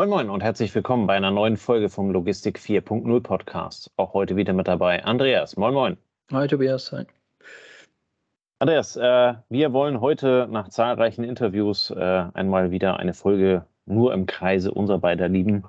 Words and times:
Moin 0.00 0.08
Moin 0.08 0.30
und 0.30 0.42
herzlich 0.42 0.74
willkommen 0.74 1.06
bei 1.06 1.14
einer 1.14 1.30
neuen 1.30 1.58
Folge 1.58 1.90
vom 1.90 2.10
Logistik 2.10 2.58
4.0 2.58 3.20
Podcast. 3.20 3.92
Auch 3.98 4.14
heute 4.14 4.34
wieder 4.34 4.54
mit 4.54 4.66
dabei 4.66 5.04
Andreas. 5.04 5.58
Moin 5.58 5.74
Moin. 5.74 5.98
Hi 6.32 6.48
Tobias. 6.48 6.90
Hi. 6.92 7.04
Andreas, 8.60 8.96
äh, 8.96 9.34
wir 9.50 9.74
wollen 9.74 10.00
heute 10.00 10.48
nach 10.50 10.70
zahlreichen 10.70 11.22
Interviews 11.22 11.90
äh, 11.90 12.24
einmal 12.32 12.70
wieder 12.70 12.96
eine 12.96 13.12
Folge 13.12 13.66
nur 13.84 14.14
im 14.14 14.24
Kreise 14.24 14.72
unserer 14.72 15.00
beider 15.00 15.28
Lieben 15.28 15.64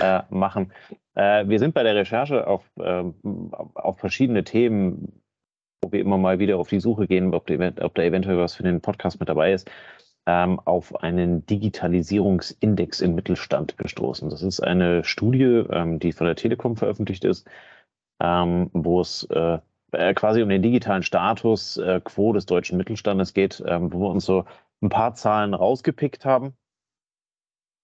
äh, 0.00 0.20
machen. 0.30 0.72
Äh, 1.16 1.48
wir 1.48 1.58
sind 1.58 1.74
bei 1.74 1.82
der 1.82 1.96
Recherche 1.96 2.46
auf, 2.46 2.70
ähm, 2.78 3.16
auf 3.74 3.98
verschiedene 3.98 4.44
Themen, 4.44 5.20
wo 5.82 5.90
wir 5.90 5.98
immer 5.98 6.18
mal 6.18 6.38
wieder 6.38 6.56
auf 6.56 6.68
die 6.68 6.78
Suche 6.78 7.08
gehen, 7.08 7.34
ob, 7.34 7.48
da, 7.48 7.54
ob 7.84 7.96
da 7.96 8.02
eventuell 8.04 8.38
was 8.38 8.54
für 8.54 8.62
den 8.62 8.80
Podcast 8.80 9.18
mit 9.18 9.28
dabei 9.28 9.52
ist 9.52 9.68
auf 10.64 11.02
einen 11.02 11.46
Digitalisierungsindex 11.46 13.00
im 13.00 13.14
Mittelstand 13.14 13.78
gestoßen. 13.78 14.30
Das 14.30 14.42
ist 14.42 14.60
eine 14.60 15.04
Studie, 15.04 15.64
ähm, 15.70 15.98
die 15.98 16.12
von 16.12 16.26
der 16.26 16.36
Telekom 16.36 16.76
veröffentlicht 16.76 17.24
ist, 17.24 17.48
ähm, 18.20 18.70
wo 18.72 19.00
es 19.00 19.24
äh, 19.30 19.58
äh, 19.92 20.14
quasi 20.14 20.42
um 20.42 20.48
den 20.48 20.62
digitalen 20.62 21.02
Status 21.02 21.78
äh, 21.78 22.00
quo 22.04 22.32
des 22.32 22.46
deutschen 22.46 22.76
Mittelstandes 22.78 23.34
geht, 23.34 23.62
ähm, 23.66 23.92
wo 23.92 24.00
wir 24.00 24.10
uns 24.10 24.24
so 24.24 24.44
ein 24.82 24.88
paar 24.88 25.14
Zahlen 25.14 25.54
rausgepickt 25.54 26.24
haben 26.24 26.54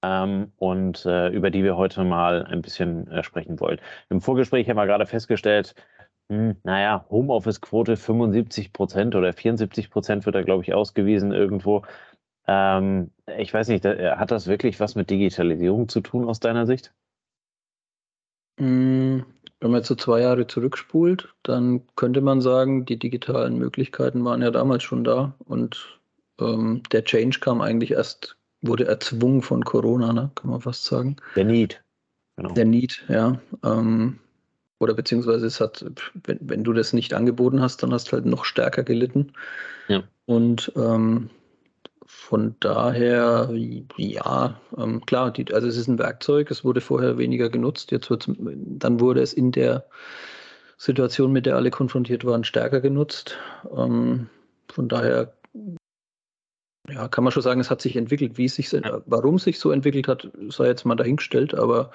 ähm, 0.02 0.52
und 0.56 1.04
über 1.04 1.50
die 1.50 1.64
wir 1.64 1.76
heute 1.76 2.04
mal 2.04 2.44
ein 2.46 2.62
bisschen 2.62 3.22
sprechen 3.22 3.60
wollen. 3.60 3.80
Im 4.08 4.20
Vorgespräch 4.20 4.68
haben 4.68 4.76
wir 4.76 4.86
gerade 4.86 5.06
festgestellt, 5.06 5.74
hm, 6.30 6.56
naja, 6.64 7.04
Homeoffice-Quote 7.10 7.96
75 7.96 8.72
Prozent 8.72 9.14
oder 9.14 9.32
74 9.32 9.90
Prozent 9.90 10.26
wird 10.26 10.34
da, 10.34 10.42
glaube 10.42 10.62
ich, 10.64 10.74
ausgewiesen 10.74 11.32
irgendwo. 11.32 11.82
Ähm, 12.46 13.10
ich 13.38 13.52
weiß 13.52 13.68
nicht, 13.68 13.84
äh, 13.84 14.12
hat 14.12 14.30
das 14.30 14.46
wirklich 14.46 14.78
was 14.80 14.94
mit 14.94 15.10
Digitalisierung 15.10 15.88
zu 15.88 16.00
tun 16.00 16.28
aus 16.28 16.40
deiner 16.40 16.66
Sicht? 16.66 16.92
Hm, 18.58 19.24
wenn 19.60 19.70
man 19.70 19.80
jetzt 19.80 19.88
so 19.88 19.94
zwei 19.94 20.20
Jahre 20.20 20.46
zurückspult, 20.46 21.34
dann 21.42 21.82
könnte 21.96 22.20
man 22.20 22.40
sagen, 22.40 22.84
die 22.84 22.98
digitalen 22.98 23.58
Möglichkeiten 23.58 24.24
waren 24.24 24.42
ja 24.42 24.50
damals 24.50 24.82
schon 24.82 25.04
da 25.04 25.34
und 25.44 25.98
ähm, 26.40 26.82
der 26.92 27.04
Change 27.04 27.40
kam 27.40 27.60
eigentlich 27.60 27.92
erst, 27.92 28.36
wurde 28.62 28.86
erzwungen 28.86 29.42
von 29.42 29.64
Corona, 29.64 30.12
ne? 30.12 30.30
kann 30.34 30.50
man 30.50 30.60
fast 30.60 30.84
sagen. 30.84 31.16
Der 31.34 31.44
Need. 31.44 31.82
Genau. 32.36 32.52
Der 32.52 32.64
Need, 32.64 33.04
ja. 33.08 33.40
Ähm, 33.64 34.18
oder 34.78 34.92
beziehungsweise 34.92 35.46
es 35.46 35.60
hat, 35.60 35.84
wenn, 36.24 36.38
wenn 36.42 36.64
du 36.64 36.72
das 36.74 36.92
nicht 36.92 37.14
angeboten 37.14 37.62
hast, 37.62 37.82
dann 37.82 37.92
hast 37.92 38.08
du 38.08 38.12
halt 38.12 38.26
noch 38.26 38.44
stärker 38.44 38.82
gelitten. 38.82 39.32
Ja. 39.88 40.02
Und 40.26 40.70
ähm, 40.76 41.30
von 42.26 42.56
daher, 42.58 43.48
ja, 43.96 44.60
ähm, 44.76 45.06
klar, 45.06 45.30
die, 45.30 45.54
also 45.54 45.68
es 45.68 45.76
ist 45.76 45.86
ein 45.86 46.00
Werkzeug, 46.00 46.50
es 46.50 46.64
wurde 46.64 46.80
vorher 46.80 47.18
weniger 47.18 47.48
genutzt, 47.48 47.92
jetzt 47.92 48.10
wird 48.10 48.28
dann 48.36 48.98
wurde 48.98 49.20
es 49.20 49.32
in 49.32 49.52
der 49.52 49.86
Situation, 50.76 51.30
mit 51.30 51.46
der 51.46 51.54
alle 51.54 51.70
konfrontiert 51.70 52.24
waren, 52.24 52.42
stärker 52.42 52.80
genutzt. 52.80 53.36
Ähm, 53.76 54.28
von 54.68 54.88
daher 54.88 55.34
ja, 56.88 57.06
kann 57.06 57.22
man 57.22 57.32
schon 57.32 57.44
sagen, 57.44 57.60
es 57.60 57.70
hat 57.70 57.80
sich 57.80 57.94
entwickelt. 57.94 58.38
Wie 58.38 58.46
es 58.46 58.56
sich, 58.56 58.72
warum 59.06 59.36
es 59.36 59.44
sich 59.44 59.60
so 59.60 59.70
entwickelt 59.70 60.08
hat, 60.08 60.28
sei 60.48 60.66
jetzt 60.66 60.84
mal 60.84 60.96
dahingestellt, 60.96 61.54
aber 61.54 61.92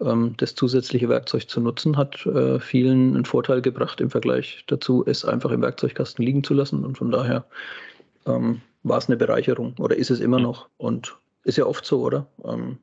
ähm, 0.00 0.32
das 0.38 0.54
zusätzliche 0.54 1.10
Werkzeug 1.10 1.50
zu 1.50 1.60
nutzen, 1.60 1.98
hat 1.98 2.24
äh, 2.24 2.60
vielen 2.60 3.14
einen 3.14 3.26
Vorteil 3.26 3.60
gebracht 3.60 4.00
im 4.00 4.08
Vergleich 4.08 4.64
dazu, 4.68 5.04
es 5.06 5.26
einfach 5.26 5.50
im 5.50 5.60
Werkzeugkasten 5.60 6.24
liegen 6.24 6.44
zu 6.44 6.54
lassen. 6.54 6.82
Und 6.82 6.96
von 6.96 7.10
daher 7.10 7.44
ähm, 8.24 8.62
war 8.82 8.98
es 8.98 9.08
eine 9.08 9.16
Bereicherung 9.16 9.74
oder 9.78 9.96
ist 9.96 10.10
es 10.10 10.20
immer 10.20 10.40
noch 10.40 10.68
und 10.76 11.18
ist 11.44 11.58
ja 11.58 11.66
oft 11.66 11.84
so, 11.84 12.02
oder? 12.02 12.26
Ähm, 12.44 12.78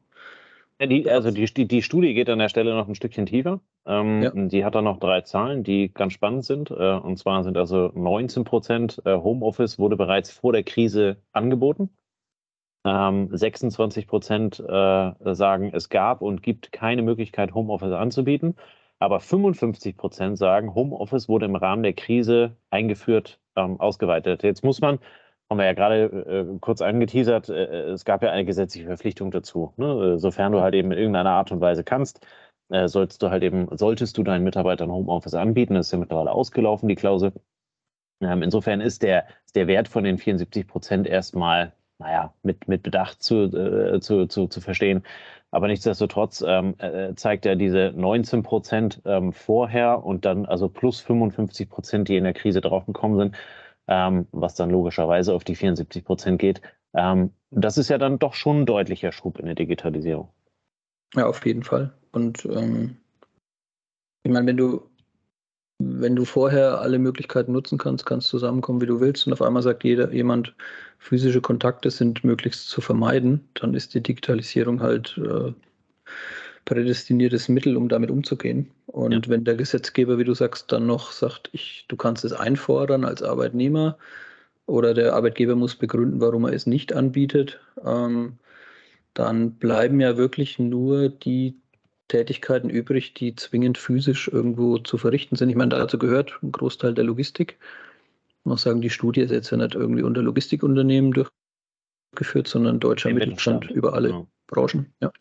ja, 0.79 0.85
die, 0.85 1.09
also 1.09 1.31
die, 1.31 1.45
die, 1.45 1.67
die, 1.67 1.81
Studie 1.81 2.13
geht 2.13 2.29
an 2.29 2.37
der 2.37 2.49
Stelle 2.49 2.75
noch 2.75 2.87
ein 2.87 2.93
Stückchen 2.93 3.25
tiefer. 3.25 3.61
Ähm, 3.85 4.21
ja. 4.21 4.31
Die 4.31 4.63
hat 4.63 4.75
dann 4.75 4.83
noch 4.83 4.99
drei 4.99 5.21
Zahlen, 5.21 5.63
die 5.63 5.91
ganz 5.91 6.13
spannend 6.13 6.45
sind. 6.45 6.69
Äh, 6.69 6.73
und 6.73 7.17
zwar 7.17 7.43
sind 7.43 7.57
also 7.57 7.91
19 7.95 8.43
Prozent 8.43 9.01
äh, 9.05 9.15
Homeoffice 9.15 9.79
wurde 9.79 9.95
bereits 9.95 10.31
vor 10.31 10.53
der 10.53 10.63
Krise 10.63 11.17
angeboten. 11.31 11.89
Ähm, 12.85 13.29
26 13.31 14.07
Prozent 14.07 14.59
äh, 14.59 15.33
sagen, 15.33 15.71
es 15.73 15.89
gab 15.89 16.21
und 16.21 16.43
gibt 16.43 16.71
keine 16.71 17.01
Möglichkeit, 17.01 17.55
Homeoffice 17.55 17.93
anzubieten. 17.93 18.55
Aber 18.99 19.19
55 19.19 19.97
Prozent 19.97 20.37
sagen, 20.37 20.75
Homeoffice 20.75 21.27
wurde 21.27 21.47
im 21.47 21.55
Rahmen 21.55 21.83
der 21.83 21.93
Krise 21.93 22.55
eingeführt, 22.69 23.39
ähm, 23.55 23.79
ausgeweitet. 23.79 24.43
Jetzt 24.43 24.63
muss 24.63 24.79
man 24.79 24.99
haben 25.49 25.57
wir 25.57 25.65
ja 25.65 25.73
gerade 25.73 26.03
äh, 26.03 26.59
kurz 26.59 26.81
angeteasert, 26.81 27.49
äh, 27.49 27.63
äh, 27.63 27.91
es 27.91 28.05
gab 28.05 28.21
ja 28.23 28.31
eine 28.31 28.45
gesetzliche 28.45 28.87
Verpflichtung 28.87 29.31
dazu. 29.31 29.73
Ne? 29.77 30.15
Äh, 30.15 30.17
sofern 30.19 30.51
du 30.51 30.61
halt 30.61 30.75
eben 30.75 30.91
in 30.91 30.97
irgendeiner 30.97 31.31
Art 31.31 31.51
und 31.51 31.61
Weise 31.61 31.83
kannst, 31.83 32.25
äh, 32.69 32.87
sollst 32.87 33.21
du 33.23 33.29
halt 33.29 33.43
eben, 33.43 33.67
solltest 33.77 34.17
du 34.17 34.23
deinen 34.23 34.43
Mitarbeitern 34.43 34.91
Homeoffice 34.91 35.35
anbieten. 35.35 35.75
Das 35.75 35.87
ist 35.87 35.91
ja 35.93 35.99
mittlerweile 35.99 36.31
ausgelaufen, 36.31 36.89
die 36.89 36.95
Klausel. 36.95 37.33
Ähm, 38.21 38.41
insofern 38.41 38.81
ist 38.81 39.03
der, 39.03 39.27
ist 39.45 39.55
der 39.55 39.67
Wert 39.67 39.87
von 39.87 40.03
den 40.03 40.17
74 40.17 40.67
Prozent 40.67 41.07
erstmal, 41.07 41.73
naja, 41.99 42.33
mit, 42.43 42.67
mit 42.67 42.83
Bedacht 42.83 43.21
zu, 43.23 43.43
äh, 43.45 43.99
zu, 44.01 44.27
zu, 44.27 44.47
zu 44.47 44.61
verstehen. 44.61 45.03
Aber 45.51 45.67
nichtsdestotrotz 45.67 46.43
ähm, 46.45 46.75
äh, 46.79 47.15
zeigt 47.15 47.45
er 47.45 47.55
diese 47.55 47.93
19 47.95 48.43
Prozent 48.43 49.01
ähm, 49.05 49.31
vorher 49.31 50.03
und 50.03 50.25
dann 50.25 50.45
also 50.45 50.67
plus 50.67 50.99
55 50.99 51.69
Prozent, 51.69 52.09
die 52.09 52.17
in 52.17 52.25
der 52.25 52.33
Krise 52.33 52.59
draufgekommen 52.59 53.17
sind, 53.17 53.35
ähm, 53.87 54.27
was 54.31 54.55
dann 54.55 54.69
logischerweise 54.69 55.33
auf 55.33 55.43
die 55.43 55.55
74 55.55 56.03
Prozent 56.03 56.39
geht. 56.39 56.61
Ähm, 56.93 57.31
das 57.51 57.77
ist 57.77 57.89
ja 57.89 57.97
dann 57.97 58.19
doch 58.19 58.33
schon 58.33 58.61
ein 58.61 58.65
deutlicher 58.65 59.11
Schub 59.11 59.39
in 59.39 59.45
der 59.45 59.55
Digitalisierung. 59.55 60.29
Ja, 61.15 61.27
auf 61.27 61.45
jeden 61.45 61.63
Fall. 61.63 61.93
Und 62.11 62.45
ähm, 62.45 62.97
ich 64.23 64.31
meine, 64.31 64.47
wenn 64.47 64.57
du, 64.57 64.89
wenn 65.79 66.15
du 66.15 66.25
vorher 66.25 66.81
alle 66.81 66.99
Möglichkeiten 66.99 67.53
nutzen 67.53 67.77
kannst, 67.77 68.05
kannst 68.05 68.27
zusammenkommen, 68.27 68.81
wie 68.81 68.87
du 68.87 68.99
willst, 68.99 69.25
und 69.27 69.33
auf 69.33 69.41
einmal 69.41 69.63
sagt 69.63 69.83
jeder, 69.83 70.11
jemand, 70.11 70.55
physische 70.97 71.41
Kontakte 71.41 71.91
sind 71.91 72.23
möglichst 72.23 72.69
zu 72.69 72.81
vermeiden, 72.81 73.47
dann 73.53 73.73
ist 73.73 73.93
die 73.93 74.01
Digitalisierung 74.01 74.81
halt 74.81 75.17
äh, 75.17 75.53
prädestiniertes 76.67 77.47
Mittel, 77.47 77.77
um 77.77 77.87
damit 77.87 78.11
umzugehen. 78.11 78.69
Und 78.87 79.13
ja. 79.13 79.21
wenn 79.31 79.45
der 79.45 79.55
Gesetzgeber, 79.55 80.17
wie 80.17 80.25
du 80.25 80.33
sagst, 80.33 80.71
dann 80.71 80.85
noch 80.85 81.11
sagt, 81.11 81.49
ich, 81.53 81.85
du 81.87 81.95
kannst 81.95 82.25
es 82.25 82.33
einfordern 82.33 83.05
als 83.05 83.23
Arbeitnehmer 83.23 83.97
oder 84.65 84.93
der 84.93 85.15
Arbeitgeber 85.15 85.55
muss 85.55 85.75
begründen, 85.75 86.19
warum 86.19 86.43
er 86.43 86.51
es 86.51 86.67
nicht 86.67 86.93
anbietet, 86.93 87.59
ähm, 87.83 88.37
dann 89.13 89.53
bleiben 89.53 90.01
ja 90.01 90.17
wirklich 90.17 90.59
nur 90.59 91.07
die 91.07 91.55
Tätigkeiten 92.09 92.69
übrig, 92.69 93.13
die 93.13 93.33
zwingend 93.35 93.77
physisch 93.77 94.27
irgendwo 94.27 94.77
zu 94.77 94.97
verrichten 94.97 95.37
sind. 95.37 95.49
Ich 95.49 95.55
meine, 95.55 95.69
dazu 95.69 95.97
gehört 95.97 96.37
ein 96.43 96.51
Großteil 96.51 96.93
der 96.93 97.05
Logistik. 97.05 97.57
Ich 98.39 98.45
muss 98.45 98.63
sagen, 98.63 98.81
die 98.81 98.89
Studie 98.89 99.21
ist 99.21 99.31
jetzt 99.31 99.49
ja 99.51 99.57
nicht 99.57 99.73
irgendwie 99.73 100.03
unter 100.03 100.21
Logistikunternehmen 100.21 101.13
durchgeführt, 101.13 102.49
sondern 102.49 102.81
deutscher 102.81 103.13
Mittelstand 103.13 103.71
über 103.71 103.93
alle 103.93 104.09
ja. 104.09 104.27
Branchen. 104.47 104.93
Ja. 105.01 105.11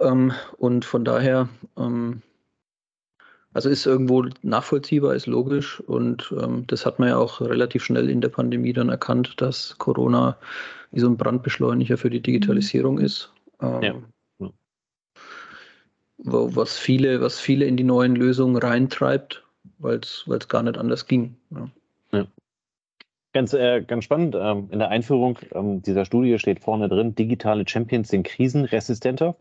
Ähm, 0.00 0.32
und 0.58 0.84
von 0.84 1.04
daher, 1.04 1.48
ähm, 1.76 2.22
also 3.52 3.68
ist 3.68 3.86
irgendwo 3.86 4.24
nachvollziehbar, 4.42 5.14
ist 5.14 5.26
logisch 5.26 5.80
und 5.80 6.32
ähm, 6.40 6.66
das 6.66 6.86
hat 6.86 6.98
man 6.98 7.08
ja 7.08 7.16
auch 7.16 7.40
relativ 7.40 7.84
schnell 7.84 8.08
in 8.08 8.20
der 8.20 8.28
Pandemie 8.28 8.72
dann 8.72 8.88
erkannt, 8.88 9.40
dass 9.40 9.76
Corona 9.78 10.36
wie 10.92 11.00
so 11.00 11.08
ein 11.08 11.16
Brandbeschleuniger 11.16 11.96
für 11.96 12.10
die 12.10 12.22
Digitalisierung 12.22 12.96
mhm. 12.96 13.04
ist. 13.04 13.32
Ähm, 13.60 13.82
ja. 13.82 13.94
Was, 16.22 16.76
viele, 16.76 17.22
was 17.22 17.40
viele 17.40 17.64
in 17.64 17.78
die 17.78 17.84
neuen 17.84 18.14
Lösungen 18.14 18.56
reintreibt, 18.56 19.42
weil 19.78 20.00
es 20.00 20.26
gar 20.48 20.62
nicht 20.62 20.76
anders 20.76 21.06
ging. 21.06 21.36
Ja. 21.50 21.70
ja. 22.12 22.26
Ganz, 23.32 23.54
äh, 23.54 23.82
ganz 23.82 24.04
spannend. 24.04 24.36
Ähm, 24.38 24.68
in 24.70 24.80
der 24.80 24.90
Einführung 24.90 25.38
ähm, 25.52 25.80
dieser 25.82 26.04
Studie 26.04 26.38
steht 26.38 26.60
vorne 26.60 26.88
drin, 26.88 27.14
digitale 27.14 27.66
Champions 27.66 28.08
sind 28.08 28.24
krisenresistenter. 28.24 29.34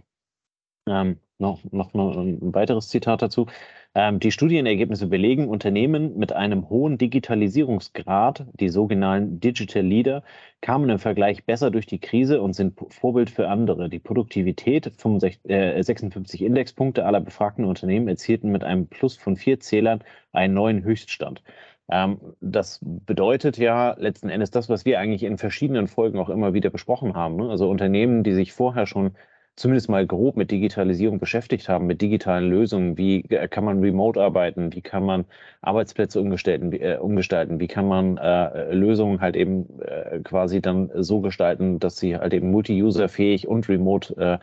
Ähm, 0.89 1.17
noch, 1.39 1.63
noch, 1.71 1.93
ein 1.93 2.53
weiteres 2.53 2.89
Zitat 2.89 3.21
dazu. 3.21 3.47
Ähm, 3.95 4.19
die 4.19 4.31
Studienergebnisse 4.31 5.07
belegen, 5.07 5.47
Unternehmen 5.47 6.17
mit 6.17 6.33
einem 6.33 6.69
hohen 6.69 6.97
Digitalisierungsgrad, 6.97 8.45
die 8.59 8.69
sogenannten 8.69 9.39
Digital 9.39 9.83
Leader, 9.83 10.23
kamen 10.61 10.89
im 10.89 10.99
Vergleich 10.99 11.45
besser 11.45 11.71
durch 11.71 11.85
die 11.85 11.99
Krise 11.99 12.41
und 12.41 12.53
sind 12.53 12.77
Vorbild 12.89 13.29
für 13.29 13.47
andere. 13.47 13.89
Die 13.89 13.99
Produktivität, 13.99 14.91
65, 14.97 15.49
äh, 15.49 15.81
56 15.81 16.43
Indexpunkte 16.43 17.05
aller 17.05 17.21
befragten 17.21 17.65
Unternehmen 17.65 18.09
erzielten 18.09 18.51
mit 18.51 18.63
einem 18.63 18.87
Plus 18.87 19.15
von 19.15 19.37
vier 19.37 19.59
Zählern 19.59 20.03
einen 20.33 20.53
neuen 20.53 20.83
Höchststand. 20.83 21.41
Ähm, 21.89 22.19
das 22.41 22.79
bedeutet 22.83 23.57
ja 23.57 23.95
letzten 23.97 24.29
Endes 24.29 24.51
das, 24.51 24.69
was 24.69 24.85
wir 24.85 24.99
eigentlich 24.99 25.23
in 25.23 25.37
verschiedenen 25.37 25.87
Folgen 25.87 26.19
auch 26.19 26.29
immer 26.29 26.53
wieder 26.53 26.69
besprochen 26.69 27.15
haben. 27.15 27.37
Ne? 27.37 27.49
Also 27.49 27.69
Unternehmen, 27.69 28.23
die 28.23 28.33
sich 28.33 28.53
vorher 28.53 28.85
schon 28.85 29.15
zumindest 29.59 29.89
mal 29.89 30.07
grob 30.07 30.37
mit 30.37 30.51
Digitalisierung 30.51 31.19
beschäftigt 31.19 31.67
haben, 31.69 31.85
mit 31.85 32.01
digitalen 32.01 32.49
Lösungen. 32.49 32.97
Wie 32.97 33.23
kann 33.23 33.65
man 33.65 33.79
remote 33.81 34.21
arbeiten? 34.21 34.73
Wie 34.73 34.81
kann 34.81 35.03
man 35.03 35.25
Arbeitsplätze 35.61 36.21
umgestalten? 36.21 36.71
Wie, 36.71 36.79
äh, 36.79 36.97
umgestalten? 36.97 37.59
wie 37.59 37.67
kann 37.67 37.87
man 37.87 38.17
äh, 38.17 38.73
Lösungen 38.73 39.21
halt 39.21 39.35
eben 39.35 39.79
äh, 39.81 40.19
quasi 40.23 40.61
dann 40.61 40.89
so 40.95 41.19
gestalten, 41.21 41.79
dass 41.79 41.97
sie 41.97 42.17
halt 42.17 42.33
eben 42.33 42.51
multi-user-fähig 42.51 43.47
und 43.47 43.67
remote 43.69 44.39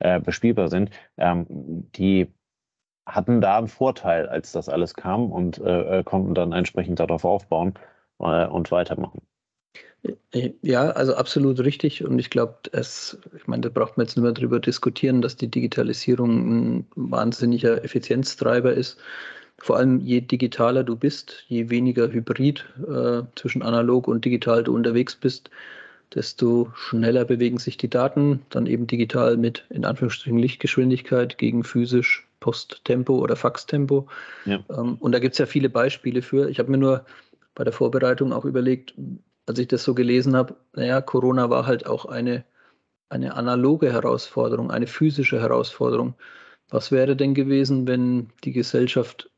äh, 0.00 0.16
äh, 0.16 0.20
bespielbar 0.20 0.68
sind? 0.68 0.90
Ähm, 1.16 1.46
die 1.96 2.28
hatten 3.06 3.40
da 3.40 3.58
einen 3.58 3.68
Vorteil, 3.68 4.28
als 4.28 4.52
das 4.52 4.68
alles 4.68 4.94
kam 4.94 5.32
und 5.32 5.58
äh, 5.58 6.02
konnten 6.04 6.34
dann 6.34 6.52
entsprechend 6.52 7.00
darauf 7.00 7.24
aufbauen 7.24 7.74
und 8.18 8.72
weitermachen. 8.72 9.22
Ja, 10.62 10.90
also 10.90 11.14
absolut 11.14 11.58
richtig. 11.60 12.04
Und 12.04 12.18
ich 12.18 12.30
glaube, 12.30 12.54
es, 12.72 13.18
ich 13.36 13.46
meine, 13.46 13.62
da 13.62 13.68
braucht 13.68 13.96
man 13.96 14.06
jetzt 14.06 14.16
nicht 14.16 14.22
mehr 14.22 14.32
darüber 14.32 14.60
diskutieren, 14.60 15.22
dass 15.22 15.36
die 15.36 15.48
Digitalisierung 15.48 16.76
ein 16.78 16.86
wahnsinniger 16.94 17.82
Effizienztreiber 17.82 18.72
ist. 18.72 18.98
Vor 19.58 19.76
allem 19.76 20.00
je 20.00 20.20
digitaler 20.20 20.84
du 20.84 20.94
bist, 20.94 21.44
je 21.48 21.68
weniger 21.70 22.12
Hybrid 22.12 22.64
äh, 22.88 23.22
zwischen 23.34 23.62
analog 23.62 24.06
und 24.06 24.24
digital 24.24 24.62
du 24.62 24.74
unterwegs 24.74 25.16
bist, 25.16 25.50
desto 26.14 26.70
schneller 26.74 27.24
bewegen 27.24 27.58
sich 27.58 27.76
die 27.76 27.90
Daten, 27.90 28.42
dann 28.50 28.66
eben 28.66 28.86
digital 28.86 29.36
mit 29.36 29.64
in 29.70 29.84
Anführungsstrichen 29.84 30.38
Lichtgeschwindigkeit 30.38 31.38
gegen 31.38 31.64
physisch 31.64 32.26
Posttempo 32.40 33.18
oder 33.18 33.34
Faxtempo. 33.34 34.06
Ja. 34.44 34.60
Ähm, 34.70 34.96
und 35.00 35.12
da 35.12 35.18
gibt 35.18 35.32
es 35.32 35.38
ja 35.38 35.46
viele 35.46 35.70
Beispiele 35.70 36.22
für. 36.22 36.48
Ich 36.48 36.60
habe 36.60 36.70
mir 36.70 36.78
nur 36.78 37.04
bei 37.54 37.64
der 37.64 37.72
Vorbereitung 37.72 38.32
auch 38.32 38.44
überlegt, 38.44 38.94
als 39.48 39.58
ich 39.58 39.68
das 39.68 39.82
so 39.82 39.94
gelesen 39.94 40.36
habe, 40.36 40.56
naja, 40.74 41.00
Corona 41.00 41.48
war 41.48 41.66
halt 41.66 41.86
auch 41.86 42.04
eine, 42.04 42.44
eine 43.08 43.34
analoge 43.34 43.92
Herausforderung, 43.92 44.70
eine 44.70 44.86
physische 44.86 45.40
Herausforderung. 45.40 46.14
Was 46.68 46.92
wäre 46.92 47.16
denn 47.16 47.32
gewesen, 47.34 47.88
wenn 47.88 48.28
die 48.44 48.52
Gesellschaft 48.52 49.30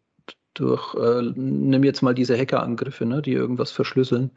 durch, 0.54 0.94
äh, 0.96 1.22
nimm 1.36 1.84
jetzt 1.84 2.02
mal 2.02 2.14
diese 2.14 2.36
Hackerangriffe, 2.36 3.06
ne, 3.06 3.22
die 3.22 3.32
irgendwas 3.32 3.70
verschlüsseln, 3.70 4.32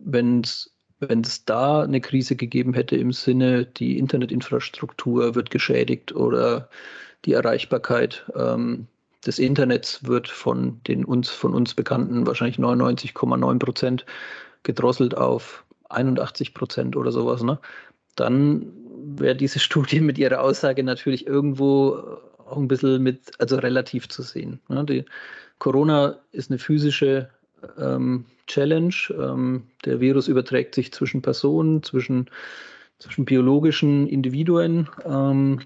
wenn 0.00 0.40
es 0.40 0.74
wenn 1.00 1.20
es 1.20 1.44
da 1.44 1.82
eine 1.82 2.00
Krise 2.00 2.34
gegeben 2.34 2.74
hätte 2.74 2.96
im 2.96 3.12
Sinne, 3.12 3.64
die 3.64 3.98
Internetinfrastruktur 3.98 5.36
wird 5.36 5.52
geschädigt 5.52 6.12
oder 6.12 6.68
die 7.24 7.34
Erreichbarkeit 7.34 8.28
ähm, 8.34 8.88
des 9.24 9.38
Internets 9.38 10.04
wird 10.04 10.26
von 10.26 10.80
den 10.88 11.04
uns, 11.04 11.30
von 11.30 11.54
uns 11.54 11.74
bekannten 11.74 12.26
wahrscheinlich 12.26 12.58
99,9 12.58 13.58
Prozent 13.60 14.06
gedrosselt 14.68 15.16
auf 15.16 15.64
81 15.88 16.52
Prozent 16.52 16.94
oder 16.94 17.10
sowas, 17.10 17.42
ne? 17.42 17.58
dann 18.16 18.70
wäre 19.16 19.34
diese 19.34 19.58
Studie 19.66 20.00
mit 20.00 20.18
ihrer 20.18 20.42
Aussage 20.42 20.84
natürlich 20.84 21.26
irgendwo 21.26 22.18
auch 22.46 22.58
ein 22.58 22.68
bisschen 22.68 23.02
mit, 23.02 23.32
also 23.38 23.56
relativ 23.56 24.08
zu 24.08 24.22
sehen. 24.22 24.60
Ne? 24.68 24.84
Die 24.84 25.04
Corona 25.58 26.16
ist 26.32 26.50
eine 26.50 26.58
physische 26.58 27.30
ähm, 27.78 28.26
Challenge. 28.46 28.94
Ähm, 29.10 29.64
der 29.84 30.00
Virus 30.00 30.28
überträgt 30.28 30.74
sich 30.74 30.92
zwischen 30.92 31.22
Personen, 31.22 31.82
zwischen, 31.82 32.30
zwischen 32.98 33.24
biologischen 33.24 34.06
Individuen. 34.06 34.88
Ähm, 35.04 35.60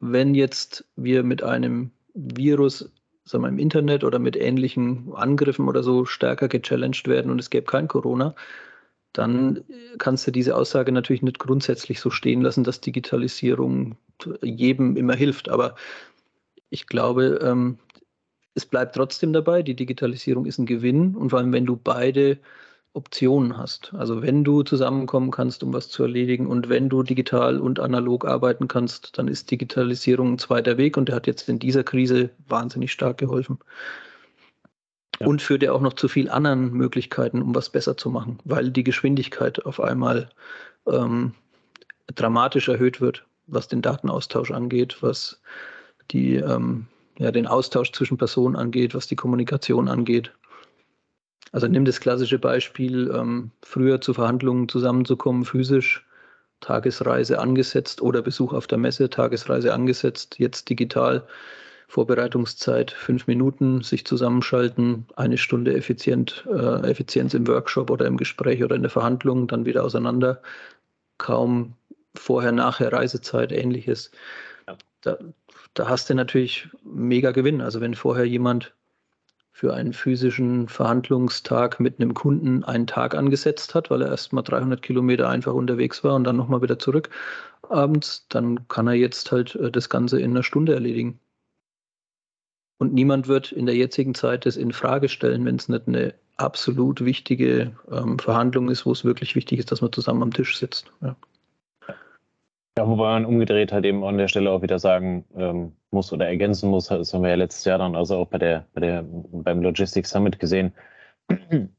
wenn 0.00 0.34
jetzt 0.34 0.84
wir 0.96 1.22
mit 1.22 1.42
einem 1.42 1.90
Virus 2.14 2.90
sagen 3.26 3.44
wir, 3.44 3.48
im 3.48 3.58
Internet 3.58 4.04
oder 4.04 4.18
mit 4.18 4.36
ähnlichen 4.36 5.12
Angriffen 5.14 5.68
oder 5.68 5.82
so 5.82 6.04
stärker 6.06 6.48
gechallenged 6.48 7.08
werden 7.08 7.30
und 7.30 7.38
es 7.38 7.50
gäbe 7.50 7.66
kein 7.66 7.88
Corona, 7.88 8.34
dann 9.12 9.64
kannst 9.98 10.26
du 10.26 10.30
diese 10.30 10.56
Aussage 10.56 10.92
natürlich 10.92 11.22
nicht 11.22 11.38
grundsätzlich 11.38 12.00
so 12.00 12.10
stehen 12.10 12.42
lassen, 12.42 12.64
dass 12.64 12.80
Digitalisierung 12.80 13.96
jedem 14.42 14.96
immer 14.96 15.14
hilft. 15.14 15.48
Aber 15.48 15.74
ich 16.70 16.86
glaube, 16.86 17.40
ähm, 17.42 17.78
es 18.54 18.66
bleibt 18.66 18.94
trotzdem 18.94 19.32
dabei, 19.32 19.62
die 19.62 19.74
Digitalisierung 19.74 20.46
ist 20.46 20.58
ein 20.58 20.66
Gewinn 20.66 21.14
und 21.14 21.30
vor 21.30 21.38
allem, 21.38 21.52
wenn 21.52 21.66
du 21.66 21.76
beide 21.76 22.38
Optionen 22.96 23.56
hast. 23.58 23.92
Also 23.94 24.22
wenn 24.22 24.42
du 24.42 24.62
zusammenkommen 24.62 25.30
kannst, 25.30 25.62
um 25.62 25.72
was 25.72 25.88
zu 25.88 26.02
erledigen 26.02 26.46
und 26.46 26.68
wenn 26.68 26.88
du 26.88 27.02
digital 27.02 27.60
und 27.60 27.78
analog 27.78 28.24
arbeiten 28.24 28.68
kannst, 28.68 29.18
dann 29.18 29.28
ist 29.28 29.50
Digitalisierung 29.50 30.32
ein 30.32 30.38
zweiter 30.38 30.78
Weg 30.78 30.96
und 30.96 31.08
der 31.08 31.16
hat 31.16 31.26
jetzt 31.26 31.48
in 31.48 31.58
dieser 31.58 31.84
Krise 31.84 32.30
wahnsinnig 32.48 32.90
stark 32.92 33.18
geholfen. 33.18 33.58
Ja. 35.20 35.26
Und 35.26 35.42
führt 35.42 35.62
ja 35.62 35.72
auch 35.72 35.80
noch 35.80 35.94
zu 35.94 36.08
viel 36.08 36.28
anderen 36.30 36.72
Möglichkeiten, 36.72 37.42
um 37.42 37.54
was 37.54 37.70
besser 37.70 37.96
zu 37.96 38.10
machen, 38.10 38.38
weil 38.44 38.70
die 38.70 38.84
Geschwindigkeit 38.84 39.64
auf 39.64 39.80
einmal 39.80 40.30
ähm, 40.86 41.32
dramatisch 42.14 42.68
erhöht 42.68 43.00
wird, 43.00 43.24
was 43.46 43.68
den 43.68 43.82
Datenaustausch 43.82 44.50
angeht, 44.50 45.02
was 45.02 45.40
die, 46.10 46.36
ähm, 46.36 46.86
ja, 47.18 47.30
den 47.30 47.46
Austausch 47.46 47.92
zwischen 47.92 48.18
Personen 48.18 48.56
angeht, 48.56 48.94
was 48.94 49.06
die 49.06 49.16
Kommunikation 49.16 49.88
angeht. 49.88 50.32
Also 51.52 51.68
nimm 51.68 51.84
das 51.84 52.00
klassische 52.00 52.38
Beispiel, 52.38 53.10
ähm, 53.14 53.50
früher 53.62 54.00
zu 54.00 54.14
Verhandlungen 54.14 54.68
zusammenzukommen, 54.68 55.44
physisch, 55.44 56.06
Tagesreise 56.60 57.38
angesetzt 57.38 58.00
oder 58.02 58.22
Besuch 58.22 58.52
auf 58.52 58.66
der 58.66 58.78
Messe, 58.78 59.10
Tagesreise 59.10 59.74
angesetzt, 59.74 60.38
jetzt 60.38 60.68
digital, 60.70 61.26
Vorbereitungszeit 61.88 62.90
fünf 62.90 63.26
Minuten, 63.26 63.82
sich 63.82 64.04
zusammenschalten, 64.04 65.06
eine 65.14 65.38
Stunde 65.38 65.74
effizient, 65.74 66.44
äh, 66.50 66.90
Effizienz 66.90 67.34
im 67.34 67.46
Workshop 67.46 67.90
oder 67.90 68.06
im 68.06 68.16
Gespräch 68.16 68.64
oder 68.64 68.74
in 68.74 68.82
der 68.82 68.90
Verhandlung, 68.90 69.46
dann 69.46 69.66
wieder 69.66 69.84
auseinander, 69.84 70.42
kaum 71.18 71.74
vorher, 72.14 72.52
nachher 72.52 72.92
Reisezeit, 72.92 73.52
ähnliches. 73.52 74.10
Da, 75.02 75.18
da 75.74 75.88
hast 75.88 76.10
du 76.10 76.14
natürlich 76.14 76.68
mega 76.82 77.30
Gewinn. 77.30 77.60
Also 77.60 77.80
wenn 77.80 77.94
vorher 77.94 78.26
jemand 78.26 78.74
für 79.56 79.72
einen 79.72 79.94
physischen 79.94 80.68
Verhandlungstag 80.68 81.80
mit 81.80 81.98
einem 81.98 82.12
Kunden 82.12 82.62
einen 82.62 82.86
Tag 82.86 83.14
angesetzt 83.14 83.74
hat, 83.74 83.88
weil 83.88 84.02
er 84.02 84.08
erst 84.08 84.34
mal 84.34 84.42
300 84.42 84.82
Kilometer 84.82 85.30
einfach 85.30 85.54
unterwegs 85.54 86.04
war 86.04 86.14
und 86.14 86.24
dann 86.24 86.36
nochmal 86.36 86.60
wieder 86.60 86.78
zurück 86.78 87.08
abends, 87.70 88.26
dann 88.28 88.68
kann 88.68 88.86
er 88.86 88.92
jetzt 88.92 89.32
halt 89.32 89.54
äh, 89.54 89.70
das 89.70 89.88
Ganze 89.88 90.20
in 90.20 90.32
einer 90.32 90.42
Stunde 90.42 90.74
erledigen. 90.74 91.20
Und 92.76 92.92
niemand 92.92 93.28
wird 93.28 93.50
in 93.50 93.64
der 93.64 93.76
jetzigen 93.76 94.14
Zeit 94.14 94.44
das 94.44 94.58
in 94.58 94.74
Frage 94.74 95.08
stellen, 95.08 95.46
wenn 95.46 95.56
es 95.56 95.70
nicht 95.70 95.88
eine 95.88 96.12
absolut 96.36 97.02
wichtige 97.02 97.74
ähm, 97.90 98.18
Verhandlung 98.18 98.68
ist, 98.68 98.84
wo 98.84 98.92
es 98.92 99.06
wirklich 99.06 99.36
wichtig 99.36 99.58
ist, 99.58 99.72
dass 99.72 99.80
man 99.80 99.90
zusammen 99.90 100.22
am 100.22 100.34
Tisch 100.34 100.58
sitzt. 100.58 100.92
Ja. 101.00 101.16
Ja, 102.78 102.86
wobei 102.86 103.04
man 103.04 103.24
umgedreht 103.24 103.72
halt 103.72 103.86
eben 103.86 104.04
an 104.04 104.18
der 104.18 104.28
Stelle 104.28 104.50
auch 104.50 104.60
wieder 104.60 104.78
sagen 104.78 105.24
ähm, 105.34 105.72
muss 105.90 106.12
oder 106.12 106.26
ergänzen 106.26 106.68
muss, 106.68 106.88
das 106.88 107.14
haben 107.14 107.22
wir 107.22 107.30
ja 107.30 107.36
letztes 107.36 107.64
Jahr 107.64 107.78
dann 107.78 107.96
also 107.96 108.16
auch 108.16 108.28
bei 108.28 108.36
der, 108.36 108.66
bei 108.74 108.80
der 108.82 109.02
beim 109.02 109.62
Logistics 109.62 110.10
Summit 110.10 110.38
gesehen 110.38 110.72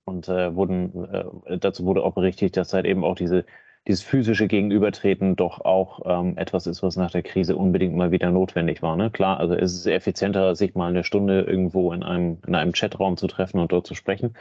und 0.06 0.28
äh, 0.28 0.56
wurden 0.56 1.06
äh, 1.46 1.58
dazu 1.60 1.86
wurde 1.86 2.04
auch 2.04 2.14
berichtigt, 2.16 2.58
dass 2.58 2.74
halt 2.74 2.86
eben 2.86 3.04
auch 3.04 3.16
diese 3.16 3.46
dieses 3.88 4.04
physische 4.04 4.48
Gegenübertreten 4.48 5.36
doch 5.36 5.62
auch 5.62 6.02
ähm, 6.06 6.38
etwas 6.38 6.68
ist, 6.68 6.84
was 6.84 6.98
nach 6.98 7.12
der 7.12 7.24
Krise 7.24 7.56
unbedingt 7.56 7.96
mal 7.96 8.12
wieder 8.12 8.32
notwendig 8.32 8.82
war. 8.82 8.98
Ne? 8.98 9.10
Klar, 9.12 9.40
also 9.40 9.54
es 9.56 9.74
ist 9.74 9.86
effizienter, 9.88 10.56
sich 10.56 10.76
mal 10.76 10.90
eine 10.90 11.06
Stunde 11.06 11.42
irgendwo 11.42 11.94
in 11.94 12.04
einem, 12.04 12.40
in 12.46 12.56
einem 12.56 12.74
Chatraum 12.74 13.16
zu 13.16 13.28
treffen 13.28 13.60
und 13.60 13.72
dort 13.72 13.88
zu 13.88 13.96
sprechen. 13.96 14.34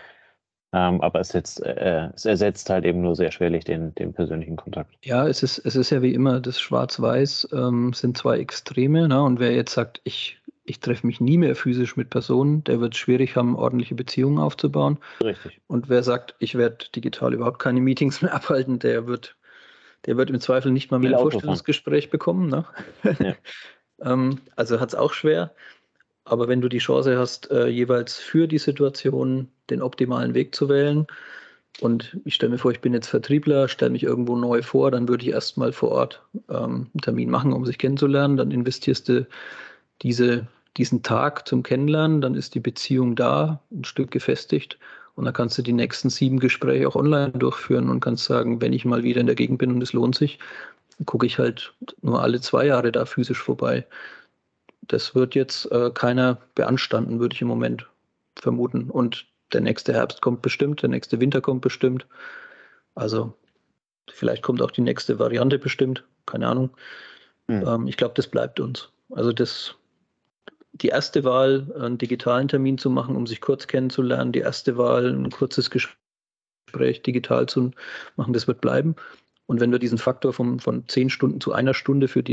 Ähm, 0.76 1.00
aber 1.00 1.20
es, 1.20 1.32
jetzt, 1.32 1.64
äh, 1.64 2.10
es, 2.14 2.26
ersetzt 2.26 2.68
halt 2.68 2.84
eben 2.84 3.00
nur 3.00 3.16
sehr 3.16 3.30
schwerlich 3.30 3.64
den, 3.64 3.94
den 3.94 4.12
persönlichen 4.12 4.56
Kontakt. 4.56 4.94
Ja, 5.02 5.26
es 5.26 5.42
ist, 5.42 5.58
es 5.58 5.74
ist 5.74 5.88
ja 5.88 6.02
wie 6.02 6.12
immer, 6.12 6.38
das 6.38 6.60
Schwarz-Weiß 6.60 7.48
ähm, 7.54 7.94
sind 7.94 8.18
zwei 8.18 8.38
Extreme. 8.38 9.08
Ne? 9.08 9.22
Und 9.22 9.40
wer 9.40 9.54
jetzt 9.54 9.72
sagt, 9.72 10.02
ich, 10.04 10.38
ich 10.64 10.80
treffe 10.80 11.06
mich 11.06 11.18
nie 11.18 11.38
mehr 11.38 11.56
physisch 11.56 11.96
mit 11.96 12.10
Personen, 12.10 12.62
der 12.64 12.78
wird 12.78 12.94
schwierig 12.94 13.36
haben, 13.36 13.56
ordentliche 13.56 13.94
Beziehungen 13.94 14.38
aufzubauen. 14.38 14.98
Richtig. 15.24 15.62
Und 15.66 15.88
wer 15.88 16.02
sagt, 16.02 16.34
ich 16.40 16.56
werde 16.56 16.84
digital 16.94 17.32
überhaupt 17.32 17.58
keine 17.58 17.80
Meetings 17.80 18.20
mehr 18.20 18.34
abhalten, 18.34 18.78
der 18.78 19.06
wird, 19.06 19.34
der 20.04 20.18
wird 20.18 20.28
im 20.28 20.40
Zweifel 20.40 20.72
nicht 20.72 20.90
mal 20.90 20.98
mehr 20.98 21.12
ein 21.12 21.22
Vorstellungsgespräch 21.22 22.10
bekommen. 22.10 22.50
Ne? 22.50 22.66
Ja. 23.18 23.34
ähm, 24.12 24.40
also 24.56 24.78
hat 24.78 24.90
es 24.90 24.94
auch 24.94 25.14
schwer. 25.14 25.54
Aber 26.26 26.48
wenn 26.48 26.60
du 26.60 26.68
die 26.68 26.78
Chance 26.78 27.16
hast, 27.18 27.50
äh, 27.50 27.68
jeweils 27.68 28.16
für 28.16 28.46
die 28.46 28.58
Situation 28.58 29.48
den 29.70 29.80
optimalen 29.80 30.34
Weg 30.34 30.54
zu 30.54 30.68
wählen, 30.68 31.06
und 31.80 32.16
ich 32.24 32.34
stelle 32.34 32.52
mir 32.52 32.58
vor, 32.58 32.70
ich 32.70 32.80
bin 32.80 32.94
jetzt 32.94 33.08
Vertriebler, 33.08 33.68
stelle 33.68 33.90
mich 33.90 34.02
irgendwo 34.02 34.36
neu 34.36 34.62
vor, 34.62 34.90
dann 34.90 35.08
würde 35.08 35.24
ich 35.24 35.32
erstmal 35.32 35.72
vor 35.72 35.90
Ort 35.90 36.22
ähm, 36.48 36.86
einen 36.92 37.02
Termin 37.02 37.30
machen, 37.30 37.52
um 37.52 37.66
sich 37.66 37.78
kennenzulernen. 37.78 38.36
Dann 38.36 38.50
investierst 38.50 39.08
du 39.08 39.26
diese, 40.02 40.46
diesen 40.78 41.02
Tag 41.02 41.46
zum 41.46 41.62
Kennenlernen, 41.62 42.20
dann 42.20 42.34
ist 42.34 42.54
die 42.54 42.60
Beziehung 42.60 43.14
da, 43.14 43.60
ein 43.70 43.84
Stück 43.84 44.10
gefestigt. 44.10 44.78
Und 45.16 45.26
dann 45.26 45.34
kannst 45.34 45.58
du 45.58 45.62
die 45.62 45.72
nächsten 45.72 46.10
sieben 46.10 46.40
Gespräche 46.40 46.88
auch 46.88 46.96
online 46.96 47.32
durchführen 47.32 47.90
und 47.90 48.00
kannst 48.00 48.24
sagen, 48.24 48.60
wenn 48.60 48.72
ich 48.72 48.84
mal 48.84 49.02
wieder 49.02 49.20
in 49.20 49.26
der 49.26 49.36
Gegend 49.36 49.58
bin 49.58 49.72
und 49.72 49.82
es 49.82 49.92
lohnt 49.92 50.14
sich, 50.14 50.38
gucke 51.04 51.26
ich 51.26 51.38
halt 51.38 51.74
nur 52.00 52.22
alle 52.22 52.40
zwei 52.40 52.66
Jahre 52.66 52.90
da 52.90 53.04
physisch 53.04 53.42
vorbei 53.42 53.86
das 54.88 55.14
wird 55.14 55.34
jetzt 55.34 55.70
äh, 55.72 55.90
keiner 55.90 56.38
beanstanden, 56.54 57.20
würde 57.20 57.34
ich 57.34 57.42
im 57.42 57.48
Moment 57.48 57.88
vermuten. 58.36 58.90
Und 58.90 59.26
der 59.52 59.60
nächste 59.60 59.92
Herbst 59.92 60.20
kommt 60.20 60.42
bestimmt, 60.42 60.82
der 60.82 60.88
nächste 60.88 61.20
Winter 61.20 61.40
kommt 61.40 61.62
bestimmt. 61.62 62.06
Also 62.94 63.34
vielleicht 64.10 64.42
kommt 64.42 64.62
auch 64.62 64.70
die 64.70 64.82
nächste 64.82 65.18
Variante 65.18 65.58
bestimmt, 65.58 66.04
keine 66.26 66.48
Ahnung. 66.48 66.70
Hm. 67.48 67.66
Ähm, 67.66 67.86
ich 67.86 67.96
glaube, 67.96 68.14
das 68.14 68.26
bleibt 68.26 68.60
uns. 68.60 68.90
Also 69.10 69.32
das, 69.32 69.74
die 70.72 70.88
erste 70.88 71.24
Wahl, 71.24 71.72
einen 71.78 71.98
digitalen 71.98 72.48
Termin 72.48 72.78
zu 72.78 72.90
machen, 72.90 73.16
um 73.16 73.26
sich 73.26 73.40
kurz 73.40 73.66
kennenzulernen, 73.66 74.32
die 74.32 74.40
erste 74.40 74.76
Wahl, 74.76 75.12
ein 75.12 75.30
kurzes 75.30 75.70
Gespräch 75.70 77.02
digital 77.02 77.46
zu 77.46 77.70
machen, 78.16 78.32
das 78.32 78.46
wird 78.46 78.60
bleiben. 78.60 78.96
Und 79.46 79.60
wenn 79.60 79.70
wir 79.70 79.78
diesen 79.78 79.98
Faktor 79.98 80.32
vom, 80.32 80.58
von 80.58 80.88
zehn 80.88 81.08
Stunden 81.08 81.40
zu 81.40 81.52
einer 81.52 81.74
Stunde 81.74 82.08
für 82.08 82.24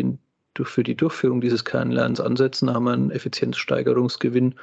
die, 0.58 0.66
für 0.66 0.84
die 0.84 0.96
Durchführung 0.96 1.42
dieses 1.42 1.66
Kennenlernens 1.66 2.20
ansetzen, 2.20 2.74
haben 2.74 2.86
wir 2.86 2.94
einen 2.94 3.12
Effizienzsteigerungsgewinn 3.12 4.56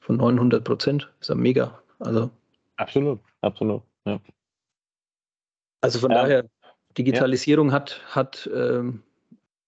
von 0.00 0.16
900 0.16 0.64
Prozent. 0.64 1.10
Ist 1.20 1.28
ja 1.28 1.34
mega. 1.34 1.78
Also, 1.98 2.30
absolut, 2.76 3.20
absolut. 3.40 3.82
Ja. 4.04 4.20
Also 5.80 5.98
von 6.00 6.10
ähm, 6.10 6.16
daher, 6.16 6.44
Digitalisierung 6.96 7.68
ja. 7.68 7.74
hat, 7.74 8.00
hat 8.08 8.50
ähm, 8.52 9.02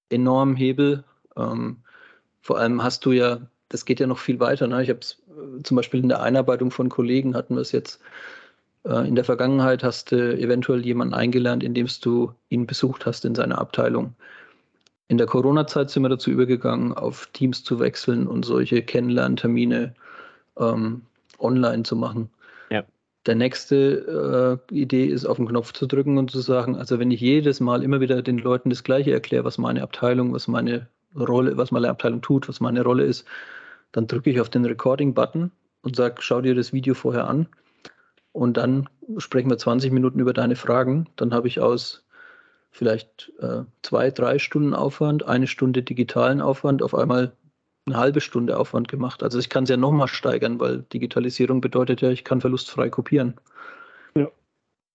enormen 0.08 0.56
Hebel. 0.56 1.04
Ähm, 1.36 1.78
vor 2.40 2.58
allem 2.58 2.82
hast 2.82 3.04
du 3.04 3.12
ja, 3.12 3.40
das 3.68 3.84
geht 3.84 4.00
ja 4.00 4.06
noch 4.06 4.18
viel 4.18 4.40
weiter. 4.40 4.66
Ne? 4.66 4.82
Ich 4.82 4.90
habe 4.90 5.00
es 5.00 5.22
äh, 5.28 5.62
zum 5.62 5.76
Beispiel 5.76 6.00
in 6.00 6.08
der 6.08 6.22
Einarbeitung 6.22 6.70
von 6.70 6.88
Kollegen 6.88 7.34
hatten 7.34 7.54
wir 7.54 7.60
es 7.60 7.72
jetzt. 7.72 8.00
Äh, 8.84 9.06
in 9.06 9.14
der 9.14 9.24
Vergangenheit 9.24 9.84
hast 9.84 10.12
du 10.12 10.36
eventuell 10.36 10.84
jemanden 10.84 11.14
eingelernt, 11.14 11.62
indem 11.62 11.86
du 12.00 12.34
ihn 12.48 12.66
besucht 12.66 13.06
hast 13.06 13.24
in 13.24 13.34
seiner 13.34 13.58
Abteilung. 13.58 14.14
In 15.10 15.18
der 15.18 15.26
Corona-Zeit 15.26 15.90
sind 15.90 16.04
wir 16.04 16.08
dazu 16.08 16.30
übergegangen, 16.30 16.92
auf 16.92 17.26
Teams 17.32 17.64
zu 17.64 17.80
wechseln 17.80 18.28
und 18.28 18.44
solche 18.44 18.80
Kennenlerntermine 18.80 19.92
ähm, 20.56 21.02
online 21.40 21.82
zu 21.82 21.96
machen. 21.96 22.30
Ja. 22.70 22.84
Der 23.26 23.34
nächste 23.34 24.60
äh, 24.70 24.72
Idee 24.72 25.06
ist, 25.06 25.26
auf 25.26 25.38
den 25.38 25.48
Knopf 25.48 25.72
zu 25.72 25.88
drücken 25.88 26.16
und 26.16 26.30
zu 26.30 26.38
sagen, 26.38 26.76
also 26.76 27.00
wenn 27.00 27.10
ich 27.10 27.20
jedes 27.20 27.58
Mal 27.58 27.82
immer 27.82 27.98
wieder 27.98 28.22
den 28.22 28.38
Leuten 28.38 28.70
das 28.70 28.84
Gleiche 28.84 29.10
erkläre, 29.10 29.42
was 29.42 29.58
meine 29.58 29.82
Abteilung, 29.82 30.32
was 30.32 30.46
meine 30.46 30.86
Rolle, 31.18 31.56
was 31.56 31.72
meine 31.72 31.88
Abteilung 31.88 32.20
tut, 32.22 32.48
was 32.48 32.60
meine 32.60 32.84
Rolle 32.84 33.02
ist, 33.02 33.26
dann 33.90 34.06
drücke 34.06 34.30
ich 34.30 34.40
auf 34.40 34.48
den 34.48 34.64
Recording-Button 34.64 35.50
und 35.82 35.96
sage, 35.96 36.14
schau 36.20 36.40
dir 36.40 36.54
das 36.54 36.72
Video 36.72 36.94
vorher 36.94 37.26
an 37.26 37.48
und 38.30 38.58
dann 38.58 38.88
sprechen 39.18 39.50
wir 39.50 39.58
20 39.58 39.90
Minuten 39.90 40.20
über 40.20 40.34
deine 40.34 40.54
Fragen. 40.54 41.08
Dann 41.16 41.34
habe 41.34 41.48
ich 41.48 41.58
aus 41.58 42.04
vielleicht 42.70 43.32
äh, 43.40 43.62
zwei, 43.82 44.10
drei 44.10 44.38
Stunden 44.38 44.74
Aufwand, 44.74 45.26
eine 45.26 45.46
Stunde 45.46 45.82
digitalen 45.82 46.40
Aufwand 46.40 46.82
auf 46.82 46.94
einmal 46.94 47.32
eine 47.86 47.96
halbe 47.96 48.20
Stunde 48.20 48.58
Aufwand 48.58 48.88
gemacht. 48.88 49.22
Also 49.22 49.38
ich 49.38 49.48
kann 49.48 49.64
es 49.64 49.70
ja 49.70 49.76
nochmal 49.76 50.08
steigern, 50.08 50.60
weil 50.60 50.82
Digitalisierung 50.92 51.60
bedeutet 51.60 52.00
ja, 52.00 52.10
ich 52.10 52.24
kann 52.24 52.40
verlustfrei 52.40 52.88
kopieren. 52.88 53.34
Ja. 54.16 54.28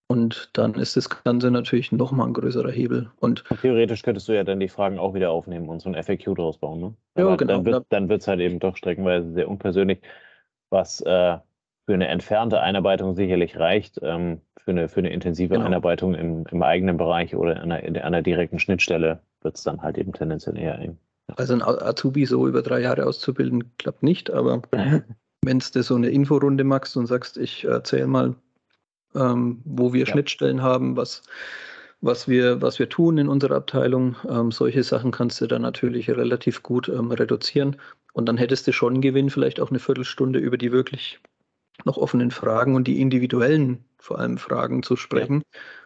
Und 0.08 0.50
dann 0.54 0.74
ist 0.74 0.96
das 0.96 1.10
Ganze 1.10 1.50
natürlich 1.50 1.92
nochmal 1.92 2.28
ein 2.28 2.32
größerer 2.32 2.70
Hebel. 2.70 3.10
Und 3.20 3.44
Theoretisch 3.60 4.02
könntest 4.02 4.28
du 4.28 4.32
ja 4.32 4.44
dann 4.44 4.60
die 4.60 4.68
Fragen 4.68 4.98
auch 4.98 5.14
wieder 5.14 5.30
aufnehmen 5.30 5.68
und 5.68 5.80
so 5.80 5.90
ein 5.90 6.02
FAQ 6.02 6.36
draus 6.36 6.58
bauen. 6.58 6.80
Ne? 6.80 6.94
Aber 7.14 7.30
ja, 7.30 7.36
genau. 7.36 7.80
Dann 7.88 8.08
wird 8.08 8.22
es 8.22 8.28
halt 8.28 8.40
eben 8.40 8.58
doch 8.58 8.76
streckenweise 8.76 9.32
sehr 9.32 9.48
unpersönlich, 9.48 10.00
was 10.70 11.00
äh, 11.00 11.38
für 11.86 11.94
eine 11.94 12.08
entfernte 12.08 12.60
Einarbeitung 12.60 13.14
sicherlich 13.14 13.58
reicht. 13.58 14.00
Ähm, 14.02 14.40
für, 14.66 14.72
eine, 14.72 14.88
für 14.88 14.98
eine 14.98 15.10
intensive 15.10 15.54
genau. 15.54 15.64
Einarbeitung 15.64 16.14
im, 16.14 16.44
im 16.50 16.62
eigenen 16.62 16.96
Bereich 16.96 17.36
oder 17.36 17.62
an 17.62 17.70
einer, 17.70 17.82
in 17.84 17.96
einer 17.96 18.20
direkten 18.20 18.58
Schnittstelle 18.58 19.20
wird 19.42 19.56
es 19.56 19.62
dann 19.62 19.80
halt 19.80 19.96
eben 19.96 20.12
tendenziell 20.12 20.58
eher 20.58 20.78
eng. 20.80 20.98
Also 21.36 21.54
ein 21.54 21.62
Azubi 21.62 22.26
so 22.26 22.48
über 22.48 22.62
drei 22.62 22.80
Jahre 22.80 23.06
auszubilden, 23.06 23.72
klappt 23.78 24.02
nicht, 24.02 24.30
aber 24.30 24.62
wenn 25.42 25.58
du 25.58 25.82
so 25.82 25.94
eine 25.94 26.08
Inforunde 26.08 26.64
machst 26.64 26.96
und 26.96 27.06
sagst, 27.06 27.36
ich 27.36 27.64
erzähle 27.64 28.08
mal, 28.08 28.34
ähm, 29.14 29.62
wo 29.64 29.92
wir 29.92 30.00
ja. 30.00 30.06
Schnittstellen 30.06 30.62
haben, 30.62 30.96
was, 30.96 31.22
was, 32.00 32.26
wir, 32.26 32.60
was 32.60 32.80
wir 32.80 32.88
tun 32.88 33.18
in 33.18 33.28
unserer 33.28 33.54
Abteilung, 33.54 34.16
ähm, 34.28 34.50
solche 34.50 34.82
Sachen 34.82 35.12
kannst 35.12 35.40
du 35.40 35.46
dann 35.46 35.62
natürlich 35.62 36.10
relativ 36.10 36.64
gut 36.64 36.88
ähm, 36.88 37.12
reduzieren. 37.12 37.76
Und 38.14 38.26
dann 38.26 38.36
hättest 38.36 38.66
du 38.66 38.72
schon 38.72 38.94
einen 38.94 39.02
Gewinn, 39.02 39.30
vielleicht 39.30 39.60
auch 39.60 39.70
eine 39.70 39.78
Viertelstunde 39.78 40.40
über 40.40 40.58
die 40.58 40.72
wirklich 40.72 41.20
noch 41.84 41.96
offenen 41.96 42.30
Fragen 42.30 42.74
und 42.74 42.86
die 42.86 43.00
individuellen 43.00 43.84
vor 43.98 44.18
allem 44.18 44.38
Fragen 44.38 44.82
zu 44.82 44.96
sprechen, 44.96 45.42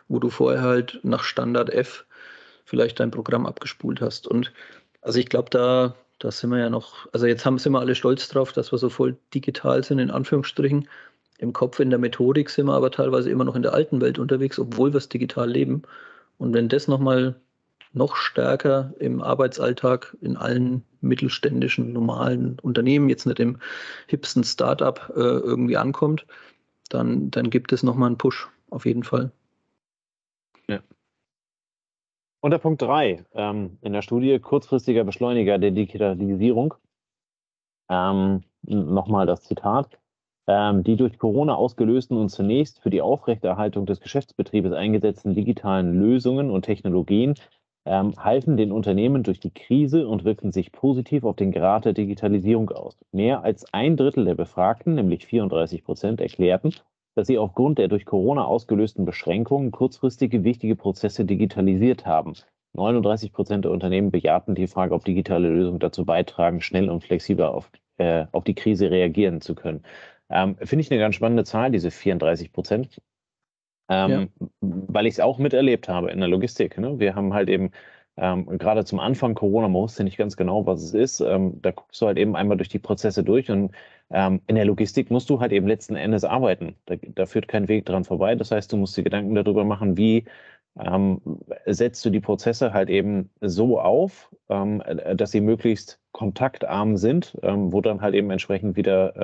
wo 0.09 0.18
du 0.18 0.30
vorher 0.30 0.62
halt 0.62 1.00
nach 1.02 1.23
Standard 1.23 1.70
F 1.70 2.04
vielleicht 2.64 3.00
dein 3.00 3.11
Programm 3.11 3.47
abgespult 3.47 4.00
hast. 4.00 4.26
Und 4.26 4.52
also 5.02 5.18
ich 5.18 5.26
glaube, 5.26 5.50
da, 5.50 5.94
da 6.18 6.30
sind 6.30 6.50
wir 6.50 6.59
ja 6.59 6.70
noch, 6.70 7.09
also 7.12 7.26
jetzt 7.26 7.44
haben, 7.44 7.59
sind 7.59 7.73
wir 7.73 7.80
alle 7.80 7.94
stolz 7.94 8.28
drauf, 8.28 8.52
dass 8.52 8.73
wir 8.73 8.78
so 8.78 8.90
voll 8.90 9.16
digital 9.35 9.82
sind, 9.82 9.99
in 9.99 10.11
Anführungsstrichen. 10.11 10.88
Im 11.38 11.52
Kopf, 11.52 11.80
in 11.80 11.90
der 11.90 11.99
Methodik 11.99 12.50
sind 12.50 12.66
wir 12.66 12.75
aber 12.75 12.90
teilweise 12.90 13.30
immer 13.30 13.44
noch 13.44 13.56
in 13.56 13.62
der 13.62 13.73
alten 13.73 14.00
Welt 14.00 14.18
unterwegs, 14.18 14.59
obwohl 14.59 14.92
wir 14.92 14.99
es 14.99 15.09
digital 15.09 15.50
leben. 15.50 15.82
Und 16.37 16.52
wenn 16.52 16.68
das 16.68 16.87
nochmal 16.87 17.40
noch 17.92 18.16
stärker 18.16 18.94
im 18.99 19.23
Arbeitsalltag 19.23 20.16
in 20.20 20.37
allen 20.37 20.85
mittelständischen, 21.00 21.92
normalen 21.92 22.59
Unternehmen, 22.61 23.09
jetzt 23.09 23.26
nicht 23.26 23.40
im 23.40 23.59
hipsten 24.06 24.44
Startup 24.44 25.12
äh, 25.16 25.20
irgendwie 25.20 25.76
ankommt, 25.76 26.26
dann, 26.88 27.30
dann 27.30 27.50
gibt 27.50 27.73
es 27.73 27.82
nochmal 27.82 28.09
einen 28.09 28.18
Push, 28.18 28.49
auf 28.70 28.87
jeden 28.87 29.02
Fall. 29.02 29.32
Ja. 30.68 30.80
Unter 32.40 32.59
Punkt 32.59 32.82
3 32.82 33.25
ähm, 33.32 33.78
in 33.80 33.92
der 33.92 34.02
Studie 34.02 34.38
kurzfristiger 34.38 35.04
Beschleuniger 35.04 35.59
der 35.59 35.70
Digitalisierung. 35.70 36.75
Ähm, 37.88 38.44
Nochmal 38.62 39.26
das 39.26 39.42
Zitat. 39.42 39.99
Ähm, 40.47 40.82
die 40.82 40.97
durch 40.97 41.18
Corona 41.18 41.54
ausgelösten 41.54 42.16
und 42.16 42.28
zunächst 42.30 42.80
für 42.80 42.90
die 42.90 43.02
Aufrechterhaltung 43.02 43.87
des 43.87 44.00
Geschäftsbetriebes 44.00 44.73
eingesetzten 44.73 45.35
digitalen 45.35 46.00
Lösungen 46.00 46.50
und 46.50 46.62
Technologien 46.62 47.35
ähm, 47.90 48.14
halfen 48.16 48.56
den 48.56 48.70
Unternehmen 48.70 49.25
durch 49.25 49.40
die 49.40 49.50
Krise 49.50 50.06
und 50.06 50.25
wirken 50.25 50.52
sich 50.52 50.70
positiv 50.70 51.25
auf 51.25 51.35
den 51.35 51.50
Grad 51.50 51.87
der 51.87 51.92
Digitalisierung 51.92 52.70
aus. 52.70 52.97
Mehr 53.11 53.42
als 53.42 53.75
ein 53.75 53.97
Drittel 53.97 54.25
der 54.26 54.37
Befragten, 54.37 54.94
nämlich 54.94 55.26
34 55.26 55.82
Prozent, 55.82 56.20
erklärten, 56.20 56.73
dass 57.16 57.26
sie 57.26 57.37
aufgrund 57.37 57.78
der 57.78 57.88
durch 57.88 58.04
Corona 58.04 58.44
ausgelösten 58.44 59.04
Beschränkungen 59.04 59.73
kurzfristige 59.73 60.44
wichtige 60.44 60.76
Prozesse 60.76 61.25
digitalisiert 61.25 62.06
haben. 62.06 62.35
39 62.75 63.32
Prozent 63.32 63.64
der 63.64 63.73
Unternehmen 63.73 64.12
bejahten 64.12 64.54
die 64.54 64.68
Frage, 64.68 64.94
ob 64.94 65.04
digitale 65.04 65.49
Lösungen 65.49 65.80
dazu 65.80 66.04
beitragen, 66.04 66.61
schnell 66.61 66.88
und 66.88 67.02
flexibel 67.02 67.47
auf, 67.47 67.73
äh, 67.99 68.26
auf 68.30 68.44
die 68.44 68.54
Krise 68.54 68.92
reagieren 68.92 69.40
zu 69.40 69.56
können. 69.56 69.82
Ähm, 70.30 70.54
Finde 70.59 70.82
ich 70.82 70.92
eine 70.92 71.00
ganz 71.00 71.16
spannende 71.16 71.42
Zahl, 71.42 71.73
diese 71.73 71.90
34 71.90 72.52
Prozent, 72.52 73.00
ähm, 73.90 74.30
ja. 74.40 74.47
weil 74.61 75.06
ich 75.06 75.14
es 75.14 75.20
auch 75.20 75.38
miterlebt 75.38 75.88
habe 75.88 76.11
in 76.11 76.20
der 76.20 76.28
Logistik. 76.28 76.78
Ne? 76.78 76.99
Wir 76.99 77.14
haben 77.14 77.35
halt 77.35 77.50
eben 77.50 77.73
ähm, 78.16 78.47
gerade 78.59 78.85
zum 78.85 79.00
Anfang 79.00 79.35
Corona, 79.35 79.68
man 79.68 79.82
wusste 79.82 80.04
nicht 80.04 80.16
ganz 80.16 80.37
genau, 80.37 80.66
was 80.66 80.82
es 80.82 80.94
ist. 80.94 81.20
Ähm, 81.20 81.61
da 81.61 81.73
guckst 81.73 82.00
du 82.00 82.06
halt 82.06 82.18
eben 82.18 82.37
einmal 82.37 82.56
durch 82.56 82.68
die 82.68 82.78
Prozesse 82.78 83.25
durch 83.25 83.50
und 83.50 83.73
ähm, 84.11 84.40
in 84.47 84.56
der 84.56 84.64
Logistik 84.64 85.11
musst 85.11 85.28
du 85.30 85.40
halt 85.40 85.52
eben 85.52 85.66
letzten 85.66 85.97
Endes 85.97 86.25
arbeiten. 86.25 86.76
Da, 86.87 86.97
da, 86.97 87.26
führt 87.26 87.49
kein 87.49 87.68
Weg 87.68 87.87
dran 87.87 88.04
vorbei. 88.04 88.35
Das 88.37 88.50
heißt, 88.50 88.73
du 88.73 88.76
musst 88.76 88.97
dir 88.97 89.04
Gedanken 89.04 89.35
darüber 89.35 89.64
machen, 89.64 89.97
wie 89.97 90.25
ähm, 90.78 91.20
setzt 91.66 92.04
du 92.04 92.11
die 92.11 92.20
Prozesse 92.20 92.73
halt 92.73 92.90
eben 92.90 93.30
so 93.40 93.80
auf, 93.80 94.30
ähm, 94.49 94.82
dass 95.14 95.32
sie 95.32 95.40
möglichst 95.40 96.00
kontaktarm 96.12 96.97
sind, 96.97 97.37
ähm, 97.42 97.73
wo 97.73 97.80
dann 97.80 98.00
halt 98.00 98.14
eben 98.14 98.30
entsprechend 98.30 98.76
wieder 98.76 99.14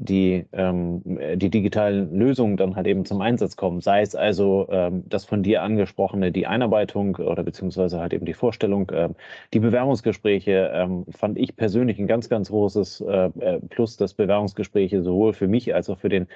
die, 0.00 0.46
ähm, 0.52 1.02
die 1.36 1.50
digitalen 1.50 2.14
Lösungen 2.14 2.56
dann 2.56 2.76
halt 2.76 2.86
eben 2.86 3.04
zum 3.04 3.20
Einsatz 3.20 3.56
kommen. 3.56 3.80
Sei 3.80 4.00
es 4.00 4.14
also 4.14 4.68
ähm, 4.70 5.02
das 5.08 5.24
von 5.24 5.42
dir 5.42 5.62
angesprochene, 5.62 6.30
die 6.30 6.46
Einarbeitung 6.46 7.16
oder 7.16 7.42
beziehungsweise 7.42 7.98
halt 7.98 8.12
eben 8.14 8.24
die 8.24 8.32
Vorstellung. 8.34 8.90
Ähm, 8.94 9.16
die 9.52 9.58
Bewerbungsgespräche 9.58 10.70
ähm, 10.72 11.04
fand 11.10 11.36
ich 11.36 11.56
persönlich 11.56 11.98
ein 11.98 12.06
ganz, 12.06 12.28
ganz 12.28 12.48
großes 12.48 13.00
äh, 13.00 13.30
äh, 13.40 13.60
Plus, 13.68 13.96
dass 13.96 14.14
Bewerbungsgespräche 14.14 15.02
sowohl 15.02 15.32
für 15.32 15.48
mich 15.48 15.74
als 15.74 15.90
auch 15.90 15.98
für 15.98 16.08
den 16.08 16.28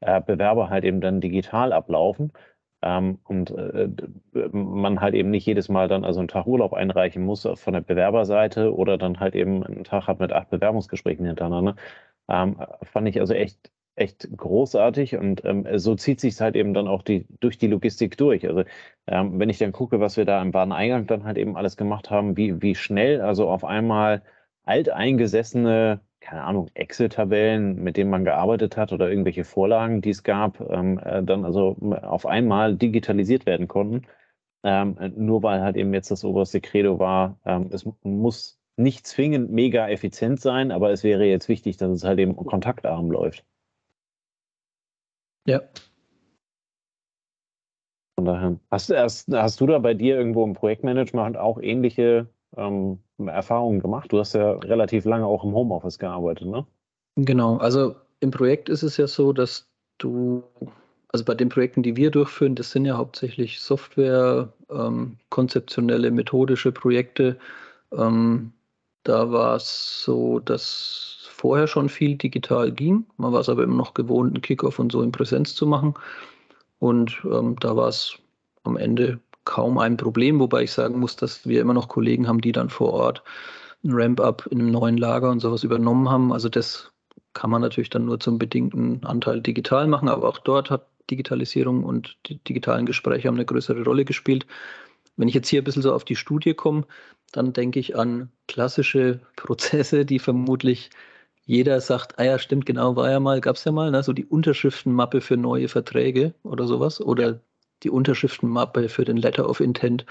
äh, 0.00 0.20
Bewerber 0.20 0.70
halt 0.70 0.84
eben 0.84 1.00
dann 1.00 1.20
digital 1.20 1.72
ablaufen. 1.72 2.32
Ähm, 2.80 3.18
und 3.24 3.50
äh, 3.50 3.88
man 4.52 5.00
halt 5.00 5.14
eben 5.14 5.30
nicht 5.30 5.46
jedes 5.46 5.68
Mal 5.68 5.88
dann 5.88 6.04
also 6.04 6.20
einen 6.20 6.28
Tag 6.28 6.46
Urlaub 6.46 6.72
einreichen 6.72 7.24
muss 7.24 7.48
von 7.54 7.72
der 7.72 7.80
Bewerberseite 7.80 8.72
oder 8.72 8.96
dann 8.96 9.18
halt 9.18 9.34
eben 9.34 9.64
einen 9.64 9.82
Tag 9.82 10.06
hat 10.06 10.20
mit 10.20 10.32
acht 10.32 10.50
Bewerbungsgesprächen 10.50 11.26
hintereinander, 11.26 11.74
ähm, 12.28 12.56
fand 12.82 13.08
ich 13.08 13.20
also 13.20 13.34
echt, 13.34 13.70
echt 13.94 14.28
großartig 14.36 15.16
und 15.16 15.44
ähm, 15.44 15.66
so 15.78 15.94
zieht 15.96 16.20
sich 16.20 16.40
halt 16.40 16.56
eben 16.56 16.74
dann 16.74 16.88
auch 16.88 17.02
die, 17.02 17.26
durch 17.40 17.58
die 17.58 17.66
Logistik 17.66 18.16
durch. 18.16 18.46
Also 18.46 18.64
ähm, 19.06 19.38
wenn 19.38 19.50
ich 19.50 19.58
dann 19.58 19.72
gucke, 19.72 20.00
was 20.00 20.16
wir 20.16 20.24
da 20.24 20.40
im 20.42 20.54
Wareneingang 20.54 21.06
dann 21.06 21.24
halt 21.24 21.38
eben 21.38 21.56
alles 21.56 21.76
gemacht 21.76 22.10
haben, 22.10 22.36
wie, 22.36 22.62
wie 22.62 22.74
schnell 22.74 23.20
also 23.20 23.48
auf 23.50 23.64
einmal 23.64 24.22
alteingesessene, 24.64 26.00
keine 26.20 26.44
Ahnung, 26.44 26.70
Excel-Tabellen, 26.74 27.82
mit 27.82 27.96
denen 27.96 28.10
man 28.10 28.24
gearbeitet 28.24 28.76
hat 28.76 28.92
oder 28.92 29.08
irgendwelche 29.08 29.44
Vorlagen, 29.44 30.00
die 30.02 30.10
es 30.10 30.22
gab, 30.22 30.60
ähm, 30.60 30.98
äh, 30.98 31.22
dann 31.22 31.44
also 31.44 31.76
auf 32.02 32.26
einmal 32.26 32.76
digitalisiert 32.76 33.46
werden 33.46 33.68
konnten. 33.68 34.06
Ähm, 34.64 34.96
nur 35.16 35.42
weil 35.42 35.62
halt 35.62 35.76
eben 35.76 35.94
jetzt 35.94 36.10
das 36.10 36.24
oberste 36.24 36.60
Credo 36.60 36.98
war, 36.98 37.38
ähm, 37.44 37.70
es 37.72 37.88
muss 38.02 38.57
nicht 38.78 39.06
zwingend 39.06 39.50
mega 39.50 39.88
effizient 39.88 40.40
sein, 40.40 40.70
aber 40.70 40.90
es 40.90 41.02
wäre 41.02 41.24
jetzt 41.24 41.48
wichtig, 41.48 41.76
dass 41.76 41.90
es 41.90 42.04
halt 42.04 42.18
eben 42.18 42.36
kontaktarm 42.36 43.10
läuft. 43.10 43.44
Ja. 45.46 45.62
Von 48.16 48.24
daher. 48.24 48.58
Hast, 48.70 48.90
hast, 48.90 49.32
hast 49.32 49.60
du 49.60 49.66
da 49.66 49.78
bei 49.78 49.94
dir 49.94 50.16
irgendwo 50.16 50.44
im 50.44 50.54
Projektmanagement 50.54 51.36
auch 51.36 51.60
ähnliche 51.60 52.28
ähm, 52.56 52.98
Erfahrungen 53.18 53.80
gemacht? 53.80 54.12
Du 54.12 54.18
hast 54.18 54.34
ja 54.34 54.52
relativ 54.52 55.04
lange 55.04 55.26
auch 55.26 55.44
im 55.44 55.54
Homeoffice 55.54 55.98
gearbeitet, 55.98 56.48
ne? 56.48 56.66
Genau, 57.16 57.56
also 57.56 57.96
im 58.20 58.30
Projekt 58.30 58.68
ist 58.68 58.82
es 58.82 58.96
ja 58.96 59.06
so, 59.06 59.32
dass 59.32 59.68
du, 59.98 60.42
also 61.08 61.24
bei 61.24 61.34
den 61.34 61.48
Projekten, 61.48 61.82
die 61.82 61.96
wir 61.96 62.10
durchführen, 62.10 62.54
das 62.54 62.70
sind 62.70 62.84
ja 62.84 62.96
hauptsächlich 62.96 63.60
Software, 63.60 64.52
ähm, 64.70 65.16
konzeptionelle, 65.30 66.10
methodische 66.10 66.72
Projekte. 66.72 67.38
Ähm, 67.92 68.52
da 69.08 69.30
war 69.32 69.56
es 69.56 70.02
so, 70.04 70.38
dass 70.38 71.28
vorher 71.30 71.66
schon 71.66 71.88
viel 71.88 72.16
digital 72.16 72.70
ging. 72.70 73.06
Man 73.16 73.32
war 73.32 73.40
es 73.40 73.48
aber 73.48 73.62
immer 73.62 73.76
noch 73.76 73.94
gewohnt, 73.94 74.34
einen 74.34 74.42
Kickoff 74.42 74.78
und 74.78 74.92
so 74.92 75.02
in 75.02 75.12
Präsenz 75.12 75.54
zu 75.54 75.66
machen. 75.66 75.94
Und 76.78 77.22
ähm, 77.24 77.56
da 77.60 77.74
war 77.74 77.88
es 77.88 78.18
am 78.64 78.76
Ende 78.76 79.18
kaum 79.44 79.78
ein 79.78 79.96
Problem, 79.96 80.38
wobei 80.40 80.64
ich 80.64 80.72
sagen 80.72 81.00
muss, 81.00 81.16
dass 81.16 81.46
wir 81.46 81.62
immer 81.62 81.72
noch 81.72 81.88
Kollegen 81.88 82.28
haben, 82.28 82.42
die 82.42 82.52
dann 82.52 82.68
vor 82.68 82.92
Ort 82.92 83.22
ein 83.82 83.92
Ramp-up 83.92 84.46
in 84.50 84.60
einem 84.60 84.72
neuen 84.72 84.98
Lager 84.98 85.30
und 85.30 85.40
sowas 85.40 85.64
übernommen 85.64 86.10
haben. 86.10 86.32
Also 86.32 86.50
das 86.50 86.92
kann 87.32 87.50
man 87.50 87.62
natürlich 87.62 87.90
dann 87.90 88.04
nur 88.04 88.20
zum 88.20 88.38
bedingten 88.38 89.04
Anteil 89.04 89.40
digital 89.40 89.86
machen, 89.86 90.08
aber 90.08 90.28
auch 90.28 90.38
dort 90.38 90.70
hat 90.70 90.86
Digitalisierung 91.10 91.84
und 91.84 92.18
die 92.26 92.36
digitalen 92.44 92.84
Gespräche 92.84 93.28
haben 93.28 93.36
eine 93.36 93.46
größere 93.46 93.82
Rolle 93.84 94.04
gespielt. 94.04 94.46
Wenn 95.18 95.28
ich 95.28 95.34
jetzt 95.34 95.48
hier 95.48 95.60
ein 95.60 95.64
bisschen 95.64 95.82
so 95.82 95.92
auf 95.92 96.04
die 96.04 96.16
Studie 96.16 96.54
komme, 96.54 96.84
dann 97.32 97.52
denke 97.52 97.78
ich 97.78 97.96
an 97.96 98.30
klassische 98.46 99.20
Prozesse, 99.36 100.06
die 100.06 100.18
vermutlich 100.18 100.90
jeder 101.44 101.80
sagt, 101.80 102.18
ah 102.18 102.24
ja, 102.24 102.38
stimmt, 102.38 102.66
genau, 102.66 102.94
war 102.94 103.10
ja 103.10 103.20
mal, 103.20 103.40
gab 103.40 103.56
es 103.56 103.64
ja 103.64 103.72
mal, 103.72 103.90
ne, 103.90 104.02
so 104.02 104.12
die 104.12 104.26
Unterschriftenmappe 104.26 105.20
für 105.20 105.36
neue 105.36 105.68
Verträge 105.68 106.34
oder 106.42 106.66
sowas 106.66 107.00
oder 107.00 107.40
die 107.82 107.90
Unterschriftenmappe 107.90 108.88
für 108.88 109.04
den 109.04 109.16
Letter 109.16 109.48
of 109.48 109.60
Intent. 109.60 110.04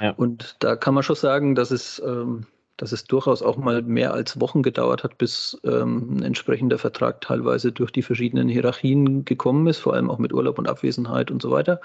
Ja. 0.00 0.12
Und 0.12 0.56
da 0.60 0.76
kann 0.76 0.94
man 0.94 1.02
schon 1.02 1.16
sagen, 1.16 1.54
dass 1.54 1.72
es, 1.72 2.00
ähm, 2.06 2.46
dass 2.76 2.92
es 2.92 3.04
durchaus 3.04 3.42
auch 3.42 3.56
mal 3.56 3.82
mehr 3.82 4.14
als 4.14 4.40
Wochen 4.40 4.62
gedauert 4.62 5.02
hat, 5.02 5.18
bis 5.18 5.58
ähm, 5.64 6.18
ein 6.18 6.22
entsprechender 6.22 6.78
Vertrag 6.78 7.20
teilweise 7.22 7.72
durch 7.72 7.90
die 7.90 8.02
verschiedenen 8.02 8.48
Hierarchien 8.48 9.24
gekommen 9.24 9.66
ist, 9.66 9.78
vor 9.78 9.94
allem 9.94 10.10
auch 10.10 10.18
mit 10.18 10.32
Urlaub 10.32 10.58
und 10.58 10.68
Abwesenheit 10.68 11.32
und 11.32 11.42
so 11.42 11.50
weiter. 11.50 11.80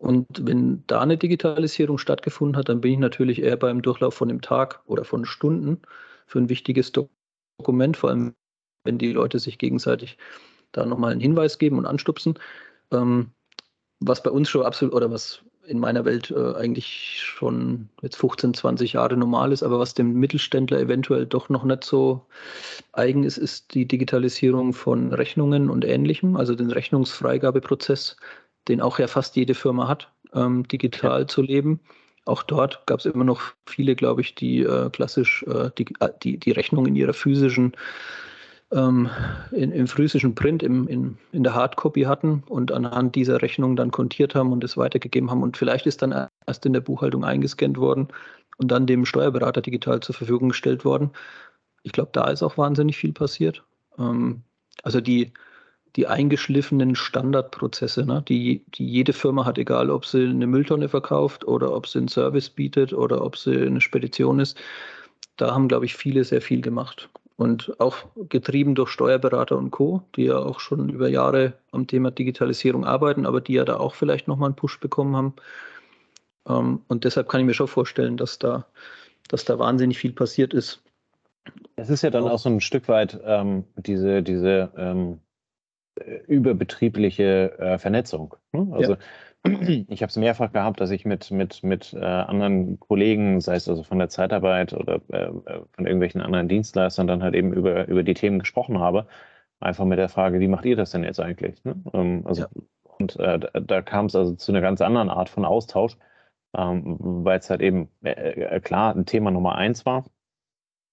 Und 0.00 0.46
wenn 0.46 0.82
da 0.86 1.02
eine 1.02 1.18
Digitalisierung 1.18 1.98
stattgefunden 1.98 2.56
hat, 2.56 2.70
dann 2.70 2.80
bin 2.80 2.92
ich 2.92 2.98
natürlich 2.98 3.42
eher 3.42 3.58
beim 3.58 3.82
Durchlauf 3.82 4.14
von 4.14 4.30
einem 4.30 4.40
Tag 4.40 4.80
oder 4.86 5.04
von 5.04 5.26
Stunden 5.26 5.82
für 6.26 6.38
ein 6.38 6.48
wichtiges 6.48 6.90
Dokument, 6.92 7.98
vor 7.98 8.08
allem 8.08 8.34
wenn 8.82 8.96
die 8.96 9.12
Leute 9.12 9.38
sich 9.38 9.58
gegenseitig 9.58 10.16
da 10.72 10.86
nochmal 10.86 11.12
einen 11.12 11.20
Hinweis 11.20 11.58
geben 11.58 11.76
und 11.76 11.84
anstupsen. 11.84 12.38
Ähm, 12.90 13.32
was 14.00 14.22
bei 14.22 14.30
uns 14.30 14.48
schon 14.48 14.64
absolut, 14.64 14.94
oder 14.94 15.10
was 15.10 15.42
in 15.66 15.78
meiner 15.78 16.06
Welt 16.06 16.30
äh, 16.30 16.54
eigentlich 16.54 17.20
schon 17.22 17.90
jetzt 18.00 18.16
15, 18.16 18.54
20 18.54 18.94
Jahre 18.94 19.18
normal 19.18 19.52
ist, 19.52 19.62
aber 19.62 19.78
was 19.78 19.92
dem 19.92 20.14
Mittelständler 20.14 20.80
eventuell 20.80 21.26
doch 21.26 21.50
noch 21.50 21.64
nicht 21.64 21.84
so 21.84 22.26
eigen 22.92 23.22
ist, 23.24 23.36
ist 23.36 23.74
die 23.74 23.86
Digitalisierung 23.86 24.72
von 24.72 25.12
Rechnungen 25.12 25.68
und 25.68 25.84
Ähnlichem, 25.84 26.36
also 26.36 26.54
den 26.54 26.70
Rechnungsfreigabeprozess, 26.70 28.16
den 28.68 28.80
auch 28.80 28.98
ja 28.98 29.06
fast 29.06 29.36
jede 29.36 29.54
Firma 29.54 29.88
hat, 29.88 30.12
ähm, 30.34 30.66
digital 30.68 31.20
ja. 31.20 31.26
zu 31.26 31.42
leben. 31.42 31.80
Auch 32.26 32.42
dort 32.42 32.86
gab 32.86 33.00
es 33.00 33.06
immer 33.06 33.24
noch 33.24 33.40
viele, 33.66 33.96
glaube 33.96 34.20
ich, 34.20 34.34
die 34.34 34.60
äh, 34.60 34.90
klassisch 34.90 35.42
äh, 35.44 35.70
die, 35.76 35.86
äh, 36.00 36.10
die, 36.22 36.38
die 36.38 36.52
Rechnung 36.52 36.86
in 36.86 36.94
ihrer 36.94 37.14
physischen 37.14 37.72
ähm, 38.72 39.10
in, 39.50 39.72
im 39.72 39.86
physischen 39.88 40.34
Print 40.34 40.62
im, 40.62 40.86
in, 40.86 41.18
in 41.32 41.42
der 41.42 41.54
Hardcopy 41.54 42.02
hatten 42.02 42.44
und 42.46 42.72
anhand 42.72 43.16
dieser 43.16 43.42
Rechnung 43.42 43.76
dann 43.76 43.90
kontiert 43.90 44.34
haben 44.34 44.52
und 44.52 44.62
es 44.62 44.76
weitergegeben 44.76 45.30
haben. 45.30 45.42
Und 45.42 45.56
vielleicht 45.56 45.86
ist 45.86 46.02
dann 46.02 46.28
erst 46.46 46.66
in 46.66 46.72
der 46.72 46.80
Buchhaltung 46.80 47.24
eingescannt 47.24 47.78
worden 47.78 48.08
und 48.58 48.70
dann 48.70 48.86
dem 48.86 49.06
Steuerberater 49.06 49.60
digital 49.60 50.00
zur 50.00 50.14
Verfügung 50.14 50.50
gestellt 50.50 50.84
worden. 50.84 51.10
Ich 51.82 51.92
glaube, 51.92 52.10
da 52.12 52.28
ist 52.30 52.42
auch 52.42 52.58
wahnsinnig 52.58 52.96
viel 52.96 53.12
passiert. 53.12 53.64
Ähm, 53.98 54.42
also 54.82 55.00
die, 55.00 55.32
die 55.96 56.06
eingeschliffenen 56.06 56.94
Standardprozesse, 56.94 58.06
ne, 58.06 58.22
die, 58.26 58.64
die 58.74 58.86
jede 58.86 59.12
Firma 59.12 59.44
hat, 59.44 59.58
egal 59.58 59.90
ob 59.90 60.06
sie 60.06 60.24
eine 60.24 60.46
Mülltonne 60.46 60.88
verkauft 60.88 61.44
oder 61.44 61.74
ob 61.74 61.86
sie 61.86 61.98
einen 61.98 62.08
Service 62.08 62.50
bietet 62.50 62.92
oder 62.92 63.24
ob 63.24 63.36
sie 63.36 63.56
eine 63.56 63.80
Spedition 63.80 64.38
ist, 64.38 64.56
da 65.36 65.54
haben, 65.54 65.68
glaube 65.68 65.86
ich, 65.86 65.94
viele 65.94 66.24
sehr 66.24 66.42
viel 66.42 66.60
gemacht. 66.60 67.08
Und 67.36 67.72
auch 67.80 67.96
getrieben 68.28 68.74
durch 68.74 68.90
Steuerberater 68.90 69.56
und 69.56 69.70
Co., 69.70 70.02
die 70.14 70.24
ja 70.24 70.38
auch 70.38 70.60
schon 70.60 70.90
über 70.90 71.08
Jahre 71.08 71.54
am 71.72 71.86
Thema 71.86 72.10
Digitalisierung 72.10 72.84
arbeiten, 72.84 73.24
aber 73.24 73.40
die 73.40 73.54
ja 73.54 73.64
da 73.64 73.78
auch 73.78 73.94
vielleicht 73.94 74.28
nochmal 74.28 74.48
einen 74.48 74.56
Push 74.56 74.78
bekommen 74.78 75.16
haben. 75.16 75.34
Ähm, 76.46 76.82
und 76.88 77.04
deshalb 77.04 77.28
kann 77.28 77.40
ich 77.40 77.46
mir 77.46 77.54
schon 77.54 77.68
vorstellen, 77.68 78.18
dass 78.18 78.38
da, 78.38 78.66
dass 79.28 79.46
da 79.46 79.58
wahnsinnig 79.58 79.98
viel 79.98 80.12
passiert 80.12 80.52
ist. 80.52 80.82
Es 81.76 81.88
ist 81.88 82.02
ja 82.02 82.10
dann 82.10 82.24
auch, 82.24 82.32
auch 82.32 82.38
so 82.38 82.50
ein 82.50 82.60
Stück 82.60 82.88
weit 82.88 83.18
ähm, 83.24 83.64
diese, 83.76 84.22
diese 84.22 84.70
ähm, 84.76 85.18
überbetriebliche 86.26 87.58
äh, 87.58 87.78
Vernetzung. 87.78 88.36
Ne? 88.52 88.68
Also 88.72 88.94
ja 88.94 88.98
ich 89.88 90.02
habe 90.02 90.10
es 90.10 90.16
mehrfach 90.16 90.52
gehabt, 90.52 90.80
dass 90.80 90.90
ich 90.90 91.04
mit, 91.04 91.30
mit, 91.30 91.62
mit 91.62 91.94
äh, 91.94 92.04
anderen 92.04 92.78
Kollegen, 92.78 93.40
sei 93.40 93.54
es 93.56 93.68
also 93.68 93.82
von 93.82 93.98
der 93.98 94.10
Zeitarbeit 94.10 94.74
oder 94.74 95.00
äh, 95.10 95.28
äh, 95.28 95.62
von 95.72 95.86
irgendwelchen 95.86 96.20
anderen 96.20 96.48
Dienstleistern, 96.48 97.06
dann 97.06 97.22
halt 97.22 97.34
eben 97.34 97.52
über, 97.52 97.88
über 97.88 98.02
die 98.02 98.14
Themen 98.14 98.38
gesprochen 98.38 98.78
habe. 98.80 99.06
Einfach 99.58 99.84
mit 99.84 99.98
der 99.98 100.08
Frage, 100.08 100.40
wie 100.40 100.48
macht 100.48 100.66
ihr 100.66 100.76
das 100.76 100.90
denn 100.90 101.04
jetzt 101.04 101.20
eigentlich? 101.20 101.62
Ne? 101.64 101.82
Ähm, 101.94 102.22
also, 102.26 102.42
ja. 102.42 102.48
Und 102.82 103.16
äh, 103.18 103.38
da, 103.38 103.80
kam 103.80 104.06
es 104.06 104.16
also 104.16 104.34
zu 104.34 104.52
einer 104.52 104.60
ganz 104.60 104.82
anderen 104.82 105.08
Art 105.08 105.30
von 105.30 105.46
Austausch, 105.46 105.96
ähm, 106.54 106.96
weil 106.98 107.38
es 107.38 107.48
halt 107.48 107.62
eben 107.62 107.88
äh, 108.02 108.10
äh, 108.10 108.60
klar 108.60 108.94
ein 108.94 109.06
Thema 109.06 109.30
Nummer 109.30 109.54
eins 109.54 109.86
war, 109.86 110.04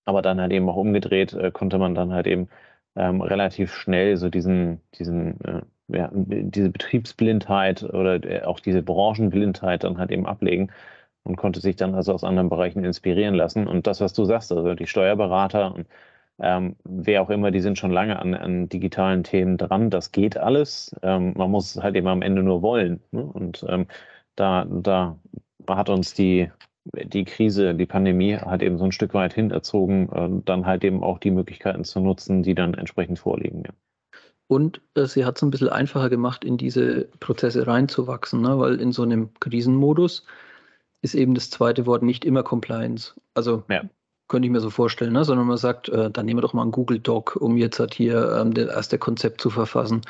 aber 0.05 0.21
dann 0.21 0.39
halt 0.39 0.53
eben 0.53 0.69
auch 0.69 0.77
umgedreht 0.77 1.35
konnte 1.51 1.77
man 1.79 1.95
dann 1.95 2.13
halt 2.13 2.27
eben 2.27 2.47
ähm, 2.97 3.21
relativ 3.21 3.73
schnell 3.73 4.17
so 4.17 4.29
diesen, 4.29 4.81
diesen 4.95 5.39
ja, 5.87 6.09
diese 6.13 6.69
Betriebsblindheit 6.69 7.83
oder 7.83 8.23
äh, 8.23 8.43
auch 8.43 8.59
diese 8.59 8.81
Branchenblindheit 8.83 9.83
dann 9.83 9.97
halt 9.97 10.11
eben 10.11 10.25
ablegen 10.25 10.71
und 11.23 11.37
konnte 11.37 11.59
sich 11.61 11.75
dann 11.75 11.95
also 11.95 12.13
aus 12.13 12.23
anderen 12.23 12.49
Bereichen 12.49 12.83
inspirieren 12.85 13.35
lassen. 13.35 13.67
Und 13.67 13.87
das, 13.87 14.01
was 14.01 14.13
du 14.13 14.25
sagst, 14.25 14.51
also 14.51 14.75
die 14.75 14.87
Steuerberater 14.87 15.73
und 15.75 15.87
ähm, 16.39 16.75
wer 16.83 17.23
auch 17.23 17.29
immer, 17.31 17.51
die 17.51 17.61
sind 17.61 17.79
schon 17.79 17.91
lange 17.91 18.19
an, 18.19 18.33
an 18.35 18.69
digitalen 18.69 19.23
Themen 19.23 19.57
dran. 19.57 19.89
Das 19.89 20.11
geht 20.11 20.37
alles. 20.37 20.95
Ähm, 21.01 21.33
man 21.35 21.49
muss 21.51 21.77
halt 21.81 21.95
eben 21.95 22.07
am 22.07 22.21
Ende 22.21 22.43
nur 22.43 22.61
wollen. 22.61 23.01
Ne? 23.11 23.23
Und 23.23 23.65
ähm, 23.67 23.87
da, 24.35 24.65
da 24.69 25.17
hat 25.67 25.89
uns 25.89 26.13
die, 26.13 26.51
die 26.93 27.25
Krise, 27.25 27.73
die 27.75 27.85
Pandemie 27.85 28.37
halt 28.37 28.61
eben 28.61 28.77
so 28.77 28.85
ein 28.85 28.91
Stück 28.91 29.13
weit 29.13 29.33
hinerzogen, 29.33 30.09
äh, 30.11 30.41
dann 30.45 30.65
halt 30.65 30.83
eben 30.83 31.03
auch 31.03 31.19
die 31.19 31.31
Möglichkeiten 31.31 31.83
zu 31.83 31.99
nutzen, 31.99 32.43
die 32.43 32.55
dann 32.55 32.73
entsprechend 32.73 33.19
vorliegen. 33.19 33.63
Ja. 33.65 33.73
Und 34.47 34.81
äh, 34.95 35.05
sie 35.05 35.25
hat 35.25 35.37
es 35.37 35.43
ein 35.43 35.51
bisschen 35.51 35.69
einfacher 35.69 36.09
gemacht, 36.09 36.45
in 36.45 36.57
diese 36.57 37.09
Prozesse 37.19 37.67
reinzuwachsen, 37.67 38.41
ne? 38.41 38.57
weil 38.59 38.79
in 38.79 38.91
so 38.91 39.03
einem 39.03 39.29
Krisenmodus 39.39 40.25
ist 41.01 41.15
eben 41.15 41.35
das 41.35 41.49
zweite 41.49 41.85
Wort 41.85 42.03
nicht 42.03 42.25
immer 42.25 42.43
Compliance. 42.43 43.13
Also 43.33 43.63
ja. 43.69 43.83
könnte 44.29 44.47
ich 44.47 44.51
mir 44.51 44.61
so 44.61 44.69
vorstellen, 44.69 45.13
ne? 45.13 45.25
sondern 45.25 45.47
man 45.47 45.57
sagt, 45.57 45.89
äh, 45.89 46.09
dann 46.09 46.25
nehmen 46.25 46.37
wir 46.37 46.43
doch 46.43 46.53
mal 46.53 46.61
einen 46.61 46.71
Google 46.71 46.99
Doc, 46.99 47.35
um 47.35 47.57
jetzt 47.57 47.79
halt 47.79 47.93
hier 47.93 48.37
ähm, 48.39 48.53
das 48.53 48.67
erste 48.67 48.97
Konzept 48.97 49.41
zu 49.41 49.49
verfassen 49.49 50.01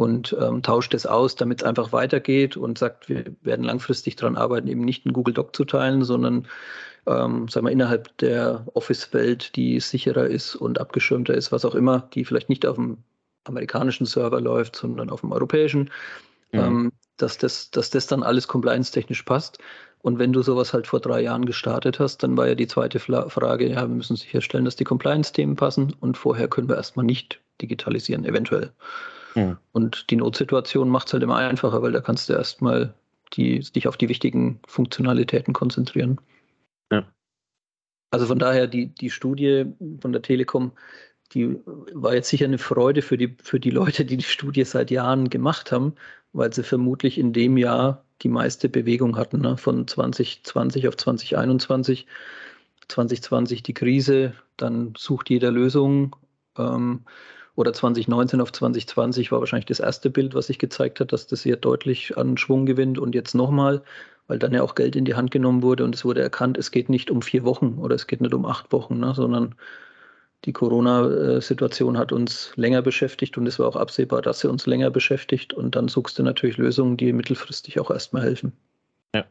und 0.00 0.34
ähm, 0.40 0.62
tauscht 0.62 0.94
es 0.94 1.04
aus, 1.04 1.36
damit 1.36 1.60
es 1.60 1.68
einfach 1.68 1.92
weitergeht 1.92 2.56
und 2.56 2.78
sagt, 2.78 3.10
wir 3.10 3.36
werden 3.42 3.66
langfristig 3.66 4.16
daran 4.16 4.34
arbeiten, 4.34 4.66
eben 4.66 4.80
nicht 4.80 5.04
einen 5.04 5.12
Google 5.12 5.34
Doc 5.34 5.54
zu 5.54 5.66
teilen, 5.66 6.04
sondern 6.04 6.48
ähm, 7.06 7.48
sagen 7.48 7.66
wir, 7.66 7.70
innerhalb 7.70 8.16
der 8.16 8.64
Office-Welt, 8.72 9.56
die 9.56 9.78
sicherer 9.78 10.26
ist 10.26 10.56
und 10.56 10.80
abgeschirmter 10.80 11.34
ist, 11.34 11.52
was 11.52 11.66
auch 11.66 11.74
immer, 11.74 12.08
die 12.14 12.24
vielleicht 12.24 12.48
nicht 12.48 12.64
auf 12.64 12.76
dem 12.76 12.96
amerikanischen 13.44 14.06
Server 14.06 14.40
läuft, 14.40 14.74
sondern 14.74 15.10
auf 15.10 15.20
dem 15.20 15.32
europäischen, 15.32 15.90
mhm. 16.52 16.58
ähm, 16.58 16.92
dass, 17.18 17.36
das, 17.36 17.70
dass 17.70 17.90
das 17.90 18.06
dann 18.06 18.22
alles 18.22 18.48
compliance-technisch 18.48 19.24
passt. 19.24 19.58
Und 20.00 20.18
wenn 20.18 20.32
du 20.32 20.40
sowas 20.40 20.72
halt 20.72 20.86
vor 20.86 21.00
drei 21.00 21.20
Jahren 21.20 21.44
gestartet 21.44 22.00
hast, 22.00 22.22
dann 22.22 22.38
war 22.38 22.48
ja 22.48 22.54
die 22.54 22.68
zweite 22.68 23.00
Frage, 23.00 23.68
ja, 23.68 23.82
wir 23.82 23.94
müssen 23.94 24.16
sicherstellen, 24.16 24.64
dass 24.64 24.76
die 24.76 24.84
Compliance-Themen 24.84 25.56
passen 25.56 25.94
und 26.00 26.16
vorher 26.16 26.48
können 26.48 26.70
wir 26.70 26.76
erstmal 26.76 27.04
nicht 27.04 27.38
digitalisieren, 27.60 28.24
eventuell. 28.24 28.72
Mhm. 29.34 29.56
Und 29.72 30.10
die 30.10 30.16
Notsituation 30.16 30.88
macht 30.88 31.08
es 31.08 31.12
halt 31.12 31.22
immer 31.22 31.36
einfacher, 31.36 31.82
weil 31.82 31.92
da 31.92 32.00
kannst 32.00 32.28
du 32.28 32.32
erstmal 32.32 32.94
die, 33.34 33.60
dich 33.60 33.86
auf 33.86 33.96
die 33.96 34.08
wichtigen 34.08 34.60
Funktionalitäten 34.66 35.54
konzentrieren. 35.54 36.20
Ja. 36.90 37.04
Also 38.10 38.26
von 38.26 38.38
daher, 38.38 38.66
die, 38.66 38.86
die 38.86 39.10
Studie 39.10 39.66
von 40.00 40.12
der 40.12 40.22
Telekom 40.22 40.72
die 41.34 41.60
war 41.92 42.14
jetzt 42.14 42.28
sicher 42.28 42.46
eine 42.46 42.58
Freude 42.58 43.02
für 43.02 43.16
die, 43.16 43.36
für 43.42 43.60
die 43.60 43.70
Leute, 43.70 44.04
die 44.04 44.16
die 44.16 44.24
Studie 44.24 44.64
seit 44.64 44.90
Jahren 44.90 45.30
gemacht 45.30 45.70
haben, 45.72 45.94
weil 46.32 46.52
sie 46.52 46.62
vermutlich 46.64 47.18
in 47.18 47.32
dem 47.32 47.56
Jahr 47.56 48.04
die 48.22 48.28
meiste 48.28 48.68
Bewegung 48.68 49.16
hatten, 49.16 49.40
ne? 49.40 49.56
von 49.56 49.86
2020 49.86 50.88
auf 50.88 50.96
2021. 50.96 52.06
2020 52.88 53.62
die 53.62 53.74
Krise, 53.74 54.34
dann 54.56 54.94
sucht 54.96 55.30
jeder 55.30 55.52
Lösungen. 55.52 56.10
Ähm, 56.58 57.04
oder 57.60 57.74
2019 57.74 58.40
auf 58.40 58.52
2020 58.52 59.30
war 59.30 59.40
wahrscheinlich 59.40 59.66
das 59.66 59.80
erste 59.80 60.08
Bild, 60.08 60.34
was 60.34 60.46
sich 60.46 60.58
gezeigt 60.58 60.98
hat, 60.98 61.12
dass 61.12 61.26
das 61.26 61.42
hier 61.42 61.56
deutlich 61.56 62.16
an 62.16 62.38
Schwung 62.38 62.64
gewinnt 62.64 62.98
und 62.98 63.14
jetzt 63.14 63.34
nochmal, 63.34 63.82
weil 64.28 64.38
dann 64.38 64.54
ja 64.54 64.62
auch 64.62 64.74
Geld 64.74 64.96
in 64.96 65.04
die 65.04 65.14
Hand 65.14 65.30
genommen 65.30 65.62
wurde 65.62 65.84
und 65.84 65.94
es 65.94 66.04
wurde 66.04 66.22
erkannt, 66.22 66.56
es 66.56 66.70
geht 66.70 66.88
nicht 66.88 67.10
um 67.10 67.20
vier 67.20 67.44
Wochen 67.44 67.78
oder 67.78 67.94
es 67.94 68.06
geht 68.06 68.22
nicht 68.22 68.32
um 68.32 68.46
acht 68.46 68.72
Wochen, 68.72 68.98
ne, 68.98 69.12
sondern 69.14 69.54
die 70.46 70.54
Corona-Situation 70.54 71.98
hat 71.98 72.12
uns 72.12 72.52
länger 72.56 72.80
beschäftigt 72.80 73.36
und 73.36 73.46
es 73.46 73.58
war 73.58 73.68
auch 73.68 73.76
absehbar, 73.76 74.22
dass 74.22 74.40
sie 74.40 74.48
uns 74.48 74.66
länger 74.66 74.90
beschäftigt 74.90 75.52
und 75.52 75.76
dann 75.76 75.88
suchst 75.88 76.18
du 76.18 76.22
natürlich 76.22 76.56
Lösungen, 76.56 76.96
die 76.96 77.12
mittelfristig 77.12 77.78
auch 77.78 77.90
erstmal 77.90 78.22
helfen. 78.22 78.54
Ja. 79.14 79.26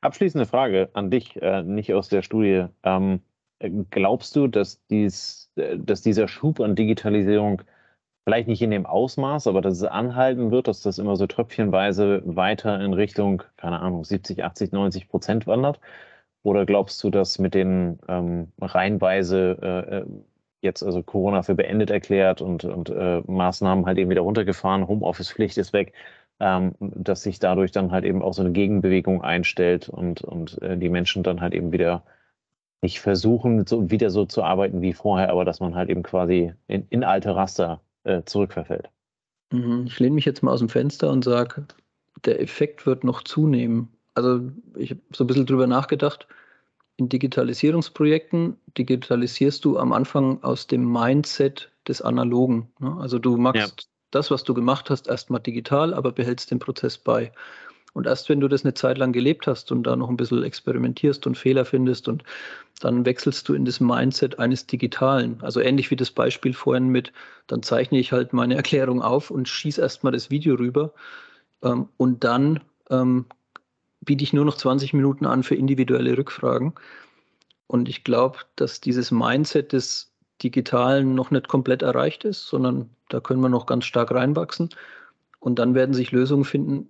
Abschließende 0.00 0.46
Frage 0.46 0.90
an 0.94 1.12
dich, 1.12 1.40
äh, 1.40 1.62
nicht 1.62 1.94
aus 1.94 2.08
der 2.08 2.22
Studie. 2.22 2.66
Ähm, 2.82 3.20
glaubst 3.90 4.36
du, 4.36 4.46
dass, 4.46 4.84
dies, 4.86 5.50
äh, 5.56 5.78
dass 5.78 6.02
dieser 6.02 6.28
Schub 6.28 6.60
an 6.60 6.74
Digitalisierung 6.76 7.62
vielleicht 8.24 8.48
nicht 8.48 8.62
in 8.62 8.70
dem 8.70 8.86
Ausmaß, 8.86 9.46
aber 9.46 9.60
dass 9.62 9.74
es 9.74 9.84
anhalten 9.84 10.50
wird, 10.50 10.68
dass 10.68 10.82
das 10.82 10.98
immer 10.98 11.16
so 11.16 11.26
tröpfchenweise 11.26 12.22
weiter 12.24 12.80
in 12.80 12.92
Richtung, 12.92 13.42
keine 13.56 13.80
Ahnung, 13.80 14.04
70, 14.04 14.44
80, 14.44 14.72
90 14.72 15.08
Prozent 15.08 15.46
wandert? 15.46 15.80
Oder 16.42 16.66
glaubst 16.66 17.02
du, 17.04 17.10
dass 17.10 17.38
mit 17.38 17.54
den 17.54 17.98
ähm, 18.08 18.52
reihenweise 18.60 19.58
äh, 19.62 19.96
äh, 19.98 20.06
jetzt 20.62 20.82
also 20.82 21.02
Corona 21.02 21.42
für 21.42 21.54
beendet 21.54 21.90
erklärt 21.90 22.40
und, 22.42 22.64
und 22.64 22.90
äh, 22.90 23.22
Maßnahmen 23.26 23.86
halt 23.86 23.98
eben 23.98 24.10
wieder 24.10 24.22
runtergefahren, 24.22 24.88
Homeoffice-Pflicht 24.88 25.58
ist 25.58 25.72
weg, 25.72 25.92
ähm, 26.38 26.74
dass 26.80 27.22
sich 27.22 27.38
dadurch 27.38 27.72
dann 27.72 27.92
halt 27.92 28.04
eben 28.04 28.22
auch 28.22 28.34
so 28.34 28.42
eine 28.42 28.52
Gegenbewegung 28.52 29.22
einstellt 29.22 29.88
und, 29.88 30.22
und 30.22 30.60
äh, 30.62 30.76
die 30.78 30.88
Menschen 30.88 31.22
dann 31.22 31.40
halt 31.40 31.54
eben 31.54 31.72
wieder 31.72 32.04
nicht 32.82 33.00
versuchen, 33.00 33.66
so, 33.66 33.90
wieder 33.90 34.10
so 34.10 34.24
zu 34.24 34.42
arbeiten 34.42 34.80
wie 34.82 34.92
vorher, 34.92 35.30
aber 35.30 35.44
dass 35.44 35.60
man 35.60 35.74
halt 35.74 35.90
eben 35.90 36.02
quasi 36.02 36.52
in, 36.66 36.86
in 36.90 37.04
alte 37.04 37.36
Raster 37.36 37.80
äh, 38.04 38.22
zurückverfällt. 38.24 38.88
Mhm. 39.52 39.84
Ich 39.86 39.98
lehne 39.98 40.14
mich 40.14 40.24
jetzt 40.24 40.42
mal 40.42 40.52
aus 40.52 40.60
dem 40.60 40.68
Fenster 40.68 41.10
und 41.10 41.24
sage, 41.24 41.66
der 42.24 42.40
Effekt 42.40 42.86
wird 42.86 43.04
noch 43.04 43.22
zunehmen 43.22 43.88
also 44.14 44.50
ich 44.76 44.90
habe 44.90 45.00
so 45.12 45.24
ein 45.24 45.26
bisschen 45.26 45.46
drüber 45.46 45.66
nachgedacht. 45.66 46.26
In 46.96 47.08
Digitalisierungsprojekten 47.08 48.56
digitalisierst 48.76 49.64
du 49.64 49.78
am 49.78 49.92
Anfang 49.92 50.42
aus 50.42 50.66
dem 50.66 50.90
Mindset 50.90 51.70
des 51.88 52.02
Analogen. 52.02 52.68
Ne? 52.78 52.96
Also 53.00 53.18
du 53.18 53.36
machst 53.36 53.80
ja. 53.80 53.86
das, 54.10 54.30
was 54.30 54.44
du 54.44 54.52
gemacht 54.52 54.90
hast, 54.90 55.08
erstmal 55.08 55.40
digital, 55.40 55.94
aber 55.94 56.12
behältst 56.12 56.50
den 56.50 56.58
Prozess 56.58 56.98
bei. 56.98 57.32
Und 57.92 58.06
erst 58.06 58.28
wenn 58.28 58.40
du 58.40 58.48
das 58.48 58.64
eine 58.64 58.74
Zeit 58.74 58.98
lang 58.98 59.12
gelebt 59.12 59.46
hast 59.46 59.72
und 59.72 59.82
da 59.84 59.96
noch 59.96 60.08
ein 60.08 60.16
bisschen 60.16 60.42
experimentierst 60.42 61.26
und 61.26 61.36
Fehler 61.36 61.64
findest 61.64 62.08
und 62.08 62.22
dann 62.80 63.04
wechselst 63.04 63.48
du 63.48 63.54
in 63.54 63.64
das 63.64 63.80
Mindset 63.80 64.38
eines 64.38 64.66
Digitalen. 64.66 65.38
Also 65.42 65.60
ähnlich 65.60 65.90
wie 65.90 65.96
das 65.96 66.10
Beispiel 66.10 66.54
vorhin 66.54 66.88
mit, 66.88 67.12
dann 67.46 67.62
zeichne 67.62 67.98
ich 67.98 68.12
halt 68.12 68.32
meine 68.32 68.54
Erklärung 68.56 69.02
auf 69.02 69.30
und 69.30 69.48
schieße 69.48 69.80
erstmal 69.80 70.12
das 70.12 70.30
Video 70.30 70.54
rüber. 70.54 70.92
Ähm, 71.62 71.88
und 71.96 72.24
dann 72.24 72.60
ähm, 72.90 73.26
biete 74.00 74.24
ich 74.24 74.32
nur 74.32 74.44
noch 74.44 74.56
20 74.56 74.94
Minuten 74.94 75.26
an 75.26 75.42
für 75.42 75.54
individuelle 75.54 76.16
Rückfragen. 76.16 76.74
Und 77.66 77.88
ich 77.88 78.02
glaube, 78.02 78.38
dass 78.56 78.80
dieses 78.80 79.10
Mindset 79.10 79.72
des 79.72 80.12
Digitalen 80.42 81.14
noch 81.14 81.30
nicht 81.30 81.48
komplett 81.48 81.82
erreicht 81.82 82.24
ist, 82.24 82.46
sondern 82.46 82.90
da 83.08 83.20
können 83.20 83.40
wir 83.40 83.48
noch 83.48 83.66
ganz 83.66 83.84
stark 83.84 84.10
reinwachsen. 84.10 84.70
Und 85.38 85.58
dann 85.58 85.74
werden 85.74 85.94
sich 85.94 86.12
Lösungen 86.12 86.44
finden, 86.44 86.88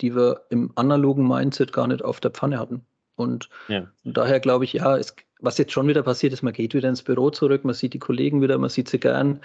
die 0.00 0.14
wir 0.14 0.42
im 0.50 0.72
analogen 0.74 1.26
Mindset 1.26 1.72
gar 1.72 1.86
nicht 1.86 2.04
auf 2.04 2.20
der 2.20 2.30
Pfanne 2.30 2.58
hatten. 2.58 2.84
Und 3.16 3.48
ja. 3.68 3.86
daher 4.04 4.40
glaube 4.40 4.64
ich, 4.64 4.74
ja, 4.74 4.96
es, 4.96 5.14
was 5.40 5.58
jetzt 5.58 5.72
schon 5.72 5.88
wieder 5.88 6.02
passiert 6.02 6.32
ist, 6.32 6.42
man 6.42 6.52
geht 6.52 6.74
wieder 6.74 6.88
ins 6.88 7.02
Büro 7.02 7.30
zurück, 7.30 7.64
man 7.64 7.74
sieht 7.74 7.94
die 7.94 7.98
Kollegen 7.98 8.42
wieder, 8.42 8.58
man 8.58 8.70
sieht 8.70 8.88
sie 8.88 9.00
gern, 9.00 9.40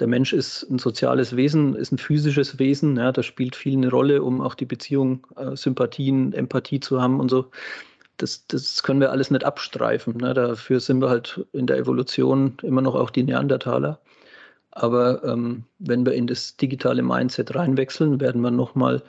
der 0.00 0.06
Mensch 0.06 0.32
ist 0.32 0.62
ein 0.70 0.78
soziales 0.78 1.36
Wesen, 1.36 1.74
ist 1.74 1.92
ein 1.92 1.98
physisches 1.98 2.58
Wesen. 2.58 2.96
Ja, 2.96 3.12
das 3.12 3.26
spielt 3.26 3.54
viel 3.54 3.76
eine 3.76 3.90
Rolle, 3.90 4.22
um 4.22 4.40
auch 4.40 4.54
die 4.54 4.64
Beziehung, 4.64 5.26
äh, 5.36 5.54
Sympathien, 5.56 6.32
Empathie 6.32 6.80
zu 6.80 7.02
haben 7.02 7.20
und 7.20 7.28
so. 7.28 7.50
Das, 8.16 8.46
das 8.46 8.82
können 8.82 9.00
wir 9.00 9.10
alles 9.10 9.30
nicht 9.30 9.44
abstreifen. 9.44 10.16
Ne? 10.16 10.32
Dafür 10.32 10.80
sind 10.80 11.00
wir 11.00 11.10
halt 11.10 11.44
in 11.52 11.66
der 11.66 11.76
Evolution 11.76 12.56
immer 12.62 12.80
noch 12.80 12.94
auch 12.94 13.10
die 13.10 13.22
Neandertaler. 13.22 14.00
Aber 14.72 15.22
ähm, 15.24 15.64
wenn 15.78 16.06
wir 16.06 16.12
in 16.12 16.26
das 16.26 16.56
digitale 16.56 17.02
Mindset 17.02 17.54
reinwechseln, 17.54 18.20
werden 18.20 18.40
wir 18.40 18.50
nochmal 18.50 19.02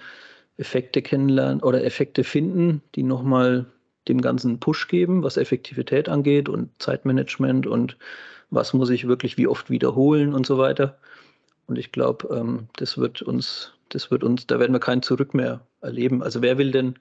Effekte 0.62 1.02
kennenlernen 1.02 1.62
oder 1.62 1.84
Effekte 1.84 2.24
finden, 2.24 2.82
die 2.96 3.04
nochmal 3.04 3.66
dem 4.08 4.22
Ganzen 4.22 4.60
Push 4.60 4.88
geben, 4.88 5.24
was 5.24 5.38
Effektivität 5.38 6.08
angeht 6.08 6.50
und 6.50 6.70
Zeitmanagement 6.80 7.68
und 7.68 7.98
was 8.52 8.74
muss 8.74 8.90
ich 8.90 9.08
wirklich 9.08 9.38
wie 9.38 9.48
oft 9.48 9.70
wiederholen 9.70 10.34
und 10.34 10.46
so 10.46 10.58
weiter. 10.58 10.98
Und 11.68 11.78
ich 11.78 11.92
glaube, 11.92 12.28
ähm, 12.36 12.68
das 12.78 12.98
wird 12.98 13.22
uns, 13.22 13.74
das 13.90 14.12
wird 14.12 14.24
uns, 14.24 14.46
da 14.46 14.60
werden 14.60 14.74
wir 14.74 14.80
kein 14.80 15.02
Zurück 15.02 15.34
mehr 15.34 15.62
erleben. 15.82 16.22
Also 16.22 16.42
wer 16.42 16.58
will 16.58 16.72
denn, 16.72 16.96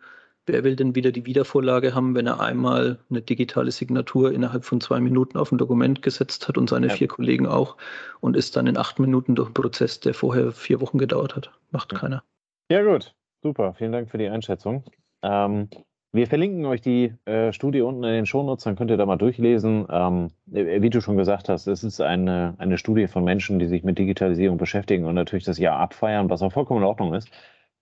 wer 0.47 0.65
will 0.65 0.77
denn 0.77 0.95
wieder 0.95 1.13
die 1.13 1.27
Wiedervorlage 1.27 1.95
haben, 1.95 2.15
wenn 2.15 2.27
er 2.27 2.41
einmal 2.41 2.99
eine 3.11 3.21
digitale 3.21 3.73
Signatur 3.73 4.33
innerhalb 4.33 4.65
von 4.65 4.81
zwei 4.81 5.01
Minuten 5.01 5.37
auf 5.37 5.53
ein 5.53 5.59
Dokument 5.59 6.03
gesetzt 6.03 6.49
hat 6.49 6.57
und 6.57 6.71
seine 6.71 6.89
ja. 6.89 6.95
vier 6.95 7.09
Kollegen 7.09 7.47
auch 7.47 7.77
und 8.21 8.37
ist 8.37 8.57
dann 8.57 8.67
in 8.67 8.79
acht 8.79 8.99
Minuten 8.99 9.35
durch 9.35 9.49
einen 9.49 9.55
Prozess, 9.55 10.01
der 10.01 10.15
vorher 10.15 10.53
vier 10.53 10.81
Wochen 10.81 10.99
gedauert 10.99 11.37
hat. 11.37 11.51
Macht 11.73 11.95
keiner. 11.95 12.23
Ja, 12.71 12.83
gut. 12.83 13.13
Super. 13.43 13.75
Vielen 13.75 13.93
Dank 13.93 14.11
für 14.11 14.19
die 14.19 14.29
Einschätzung. 14.29 14.85
Ähm, 15.23 15.69
wir 16.13 16.27
verlinken 16.27 16.67
euch 16.67 16.81
die 16.81 17.15
äh, 17.25 17.53
Studie 17.53 17.83
unten 17.83 18.05
in 18.05 18.13
den 18.13 18.27
Shownotes, 18.27 18.65
dann 18.65 18.77
könnt 18.77 18.91
ihr 18.91 18.97
da 18.97 19.07
mal 19.07 19.17
durchlesen. 19.17 19.87
Ähm, 19.91 20.29
äh, 20.53 20.83
wie 20.83 20.91
du 20.91 21.01
schon 21.01 21.17
gesagt 21.17 21.49
hast, 21.49 21.67
es 21.67 21.85
ist 21.85 22.01
eine, 22.01 22.55
eine 22.59 22.79
Studie 22.79 23.07
von 23.07 23.25
Menschen, 23.25 23.59
die 23.59 23.67
sich 23.67 23.85
mit 23.85 23.99
Digitalisierung 23.99 24.59
beschäftigen 24.59 25.05
und 25.05 25.15
natürlich 25.15 25.45
das 25.45 25.59
Jahr 25.59 25.79
abfeiern, 25.79 26.29
was 26.29 26.43
auch 26.43 26.53
vollkommen 26.53 26.81
in 26.83 26.87
Ordnung 26.89 27.15
ist. 27.15 27.31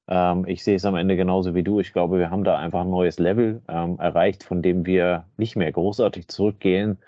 Ähm, 0.08 0.44
ich 0.46 0.62
sehe 0.62 0.76
es 0.76 0.84
am 0.84 0.94
Ende 0.96 1.16
genauso 1.16 1.54
wie 1.54 1.62
du. 1.62 1.80
Ich 1.80 1.92
glaube, 1.92 2.18
wir 2.18 2.30
haben 2.30 2.44
da 2.44 2.58
einfach 2.58 2.82
ein 2.82 2.90
neues 2.90 3.18
Level 3.18 3.62
ähm, 3.68 3.98
erreicht, 3.98 4.44
von 4.44 4.62
dem 4.62 4.86
wir 4.86 5.26
nicht 5.38 5.56
mehr 5.56 5.72
großartig 5.72 6.28
zurückgehen. 6.28 6.98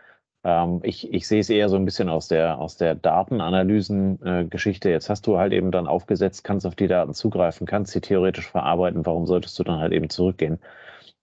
Ähm, 0.45 0.81
ich, 0.83 1.13
ich 1.13 1.27
sehe 1.29 1.41
es 1.41 1.51
eher 1.51 1.69
so 1.69 1.77
ein 1.77 1.85
bisschen 1.85 2.09
aus 2.09 2.29
der, 2.29 2.59
aus 2.59 2.77
der 2.77 2.95
Datenanalysen-Geschichte. 2.95 4.89
Äh, 4.89 4.93
Jetzt 4.93 5.11
hast 5.11 5.27
du 5.27 5.39
halt 5.39 5.53
eben 5.53 5.71
dann 5.71 5.87
aufgesetzt, 5.87 6.45
kannst 6.45 6.67
auf 6.67 6.75
die 6.75 6.89
Daten 6.89 7.15
zugreifen, 7.15 7.67
kannst 7.67 7.93
sie 7.93 8.01
theoretisch 8.01 8.49
verarbeiten. 8.49 9.07
Warum 9.07 9.27
solltest 9.27 9.59
du 9.59 9.65
dann 9.65 9.79
halt 9.79 9.93
eben 9.93 10.11
zurückgehen? 10.11 10.59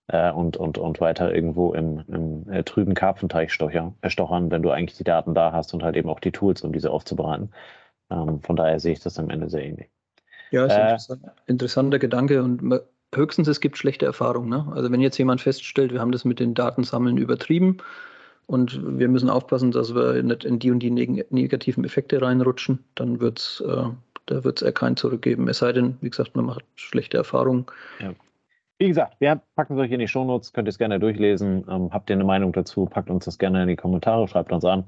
äh, 0.08 0.32
und, 0.32 0.58
und, 0.58 0.77
und 0.77 0.99
weiter 0.99 1.34
irgendwo 1.34 1.73
im, 1.73 2.03
im 2.08 2.49
äh, 2.51 2.63
trüben 2.63 2.93
Karpfenteich 2.93 3.53
stochern, 3.53 3.95
äh, 4.01 4.10
stochern, 4.10 4.51
wenn 4.51 4.62
du 4.62 4.71
eigentlich 4.71 4.97
die 4.97 5.03
Daten 5.03 5.34
da 5.34 5.51
hast 5.51 5.73
und 5.73 5.84
halt 5.84 5.95
eben 5.95 6.10
auch 6.10 6.19
die 6.19 6.32
Tools, 6.32 6.62
um 6.62 6.71
diese 6.71 6.91
aufzubereiten. 6.91 7.51
Ähm, 8.10 8.41
von 8.41 8.56
daher 8.56 8.80
sehe 8.80 8.93
ich 8.93 9.01
das 9.01 9.19
am 9.19 9.30
Ende 9.30 9.49
sehr 9.49 9.65
ähnlich. 9.65 9.89
Ja, 10.51 10.65
ist 10.65 10.71
ein 10.71 10.80
äh, 10.80 10.91
interessant, 10.91 11.23
interessanter 11.45 11.99
Gedanke 11.99 12.41
und 12.41 12.82
höchstens 13.13 13.49
es 13.49 13.60
gibt 13.60 13.77
schlechte 13.77 14.06
Erfahrungen. 14.06 14.49
Ne? 14.49 14.71
Also 14.73 14.91
wenn 14.91 15.01
jetzt 15.01 15.17
jemand 15.17 15.41
feststellt, 15.41 15.91
wir 15.91 15.99
haben 15.99 16.13
das 16.13 16.23
mit 16.23 16.39
den 16.39 16.53
Datensammeln 16.53 17.17
übertrieben 17.17 17.77
und 18.47 18.97
wir 18.97 19.07
müssen 19.10 19.29
aufpassen, 19.29 19.71
dass 19.71 19.93
wir 19.93 20.23
nicht 20.23 20.43
in 20.43 20.57
die 20.60 20.71
und 20.71 20.79
die 20.79 20.89
neg 20.89 21.31
negativen 21.31 21.83
Effekte 21.83 22.21
reinrutschen, 22.21 22.79
dann 22.95 23.19
wird 23.19 23.39
es 23.39 23.62
äh, 23.62 23.89
da 24.27 24.38
es 24.38 24.62
eher 24.62 24.71
kein 24.71 24.95
zurückgeben. 24.95 25.47
Es 25.47 25.60
sei 25.60 25.73
denn, 25.73 25.97
wie 26.01 26.10
gesagt, 26.10 26.36
man 26.36 26.45
macht 26.45 26.65
schlechte 26.75 27.17
Erfahrungen. 27.17 27.65
Ja. 27.99 28.13
Wie 28.77 28.89
gesagt, 28.89 29.15
wir 29.19 29.41
packen 29.55 29.73
es 29.73 29.79
euch 29.79 29.91
in 29.91 29.99
die 29.99 30.07
Shownotes, 30.07 30.53
könnt 30.53 30.67
ihr 30.67 30.69
es 30.69 30.77
gerne 30.77 30.99
durchlesen. 30.99 31.65
Ähm, 31.69 31.89
habt 31.91 32.10
ihr 32.10 32.15
eine 32.15 32.25
Meinung 32.25 32.51
dazu, 32.51 32.86
packt 32.86 33.10
uns 33.10 33.25
das 33.25 33.39
gerne 33.39 33.63
in 33.63 33.69
die 33.69 33.75
Kommentare, 33.75 34.27
schreibt 34.27 34.51
uns 34.51 34.65
an. 34.65 34.88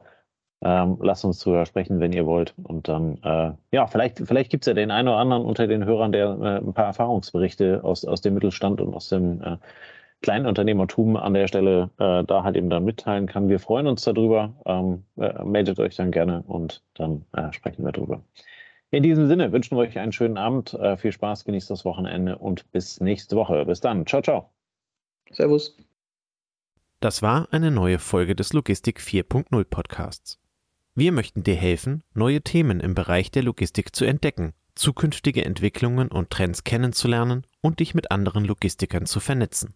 Ähm, 0.61 0.97
lasst 1.01 1.23
uns 1.23 1.39
drüber 1.39 1.65
sprechen, 1.65 1.99
wenn 1.99 2.11
ihr 2.11 2.25
wollt. 2.25 2.53
Und 2.63 2.87
dann, 2.87 3.17
äh, 3.23 3.53
ja, 3.71 3.87
vielleicht, 3.87 4.19
vielleicht 4.19 4.51
gibt 4.51 4.63
es 4.63 4.67
ja 4.67 4.73
den 4.73 4.91
einen 4.91 5.07
oder 5.07 5.17
anderen 5.17 5.43
unter 5.43 5.67
den 5.67 5.85
Hörern, 5.85 6.11
der 6.11 6.37
äh, 6.39 6.57
ein 6.57 6.73
paar 6.73 6.85
Erfahrungsberichte 6.85 7.83
aus, 7.83 8.05
aus 8.05 8.21
dem 8.21 8.33
Mittelstand 8.35 8.81
und 8.81 8.93
aus 8.93 9.09
dem 9.09 9.41
äh, 10.19 10.25
kleinen 10.25 10.45
Unternehmertum 10.45 11.15
an 11.15 11.33
der 11.33 11.47
Stelle 11.47 11.89
äh, 11.97 12.23
da 12.23 12.43
halt 12.43 12.55
eben 12.55 12.69
dann 12.69 12.85
mitteilen 12.85 13.27
kann. 13.27 13.49
Wir 13.49 13.59
freuen 13.59 13.87
uns 13.87 14.03
darüber. 14.03 14.53
Ähm, 14.65 15.03
äh, 15.17 15.43
meldet 15.43 15.79
euch 15.79 15.95
dann 15.95 16.11
gerne 16.11 16.43
und 16.47 16.83
dann 16.95 17.25
äh, 17.33 17.51
sprechen 17.53 17.83
wir 17.83 17.91
drüber. 17.91 18.21
In 18.91 19.03
diesem 19.03 19.27
Sinne 19.27 19.51
wünschen 19.51 19.77
wir 19.77 19.81
euch 19.81 19.99
einen 19.99 20.11
schönen 20.11 20.37
Abend, 20.37 20.73
äh, 20.73 20.97
viel 20.97 21.11
Spaß, 21.11 21.45
genießt 21.45 21.69
das 21.69 21.85
Wochenende 21.85 22.37
und 22.37 22.71
bis 22.71 22.99
nächste 22.99 23.35
Woche. 23.35 23.65
Bis 23.65 23.81
dann. 23.81 24.05
Ciao, 24.05 24.21
ciao. 24.21 24.49
Servus. 25.31 25.77
Das 26.99 27.21
war 27.21 27.47
eine 27.51 27.71
neue 27.71 27.99
Folge 27.99 28.35
des 28.35 28.51
Logistik 28.51 28.99
4.0 28.99 29.63
Podcasts. 29.63 30.39
Wir 30.95 31.11
möchten 31.11 31.43
dir 31.43 31.55
helfen, 31.55 32.03
neue 32.13 32.41
Themen 32.41 32.81
im 32.81 32.93
Bereich 32.93 33.31
der 33.31 33.43
Logistik 33.43 33.95
zu 33.95 34.05
entdecken, 34.05 34.53
zukünftige 34.75 35.45
Entwicklungen 35.45 36.09
und 36.09 36.29
Trends 36.29 36.63
kennenzulernen 36.63 37.45
und 37.61 37.79
dich 37.79 37.93
mit 37.93 38.11
anderen 38.11 38.43
Logistikern 38.43 39.05
zu 39.05 39.19
vernetzen. 39.19 39.75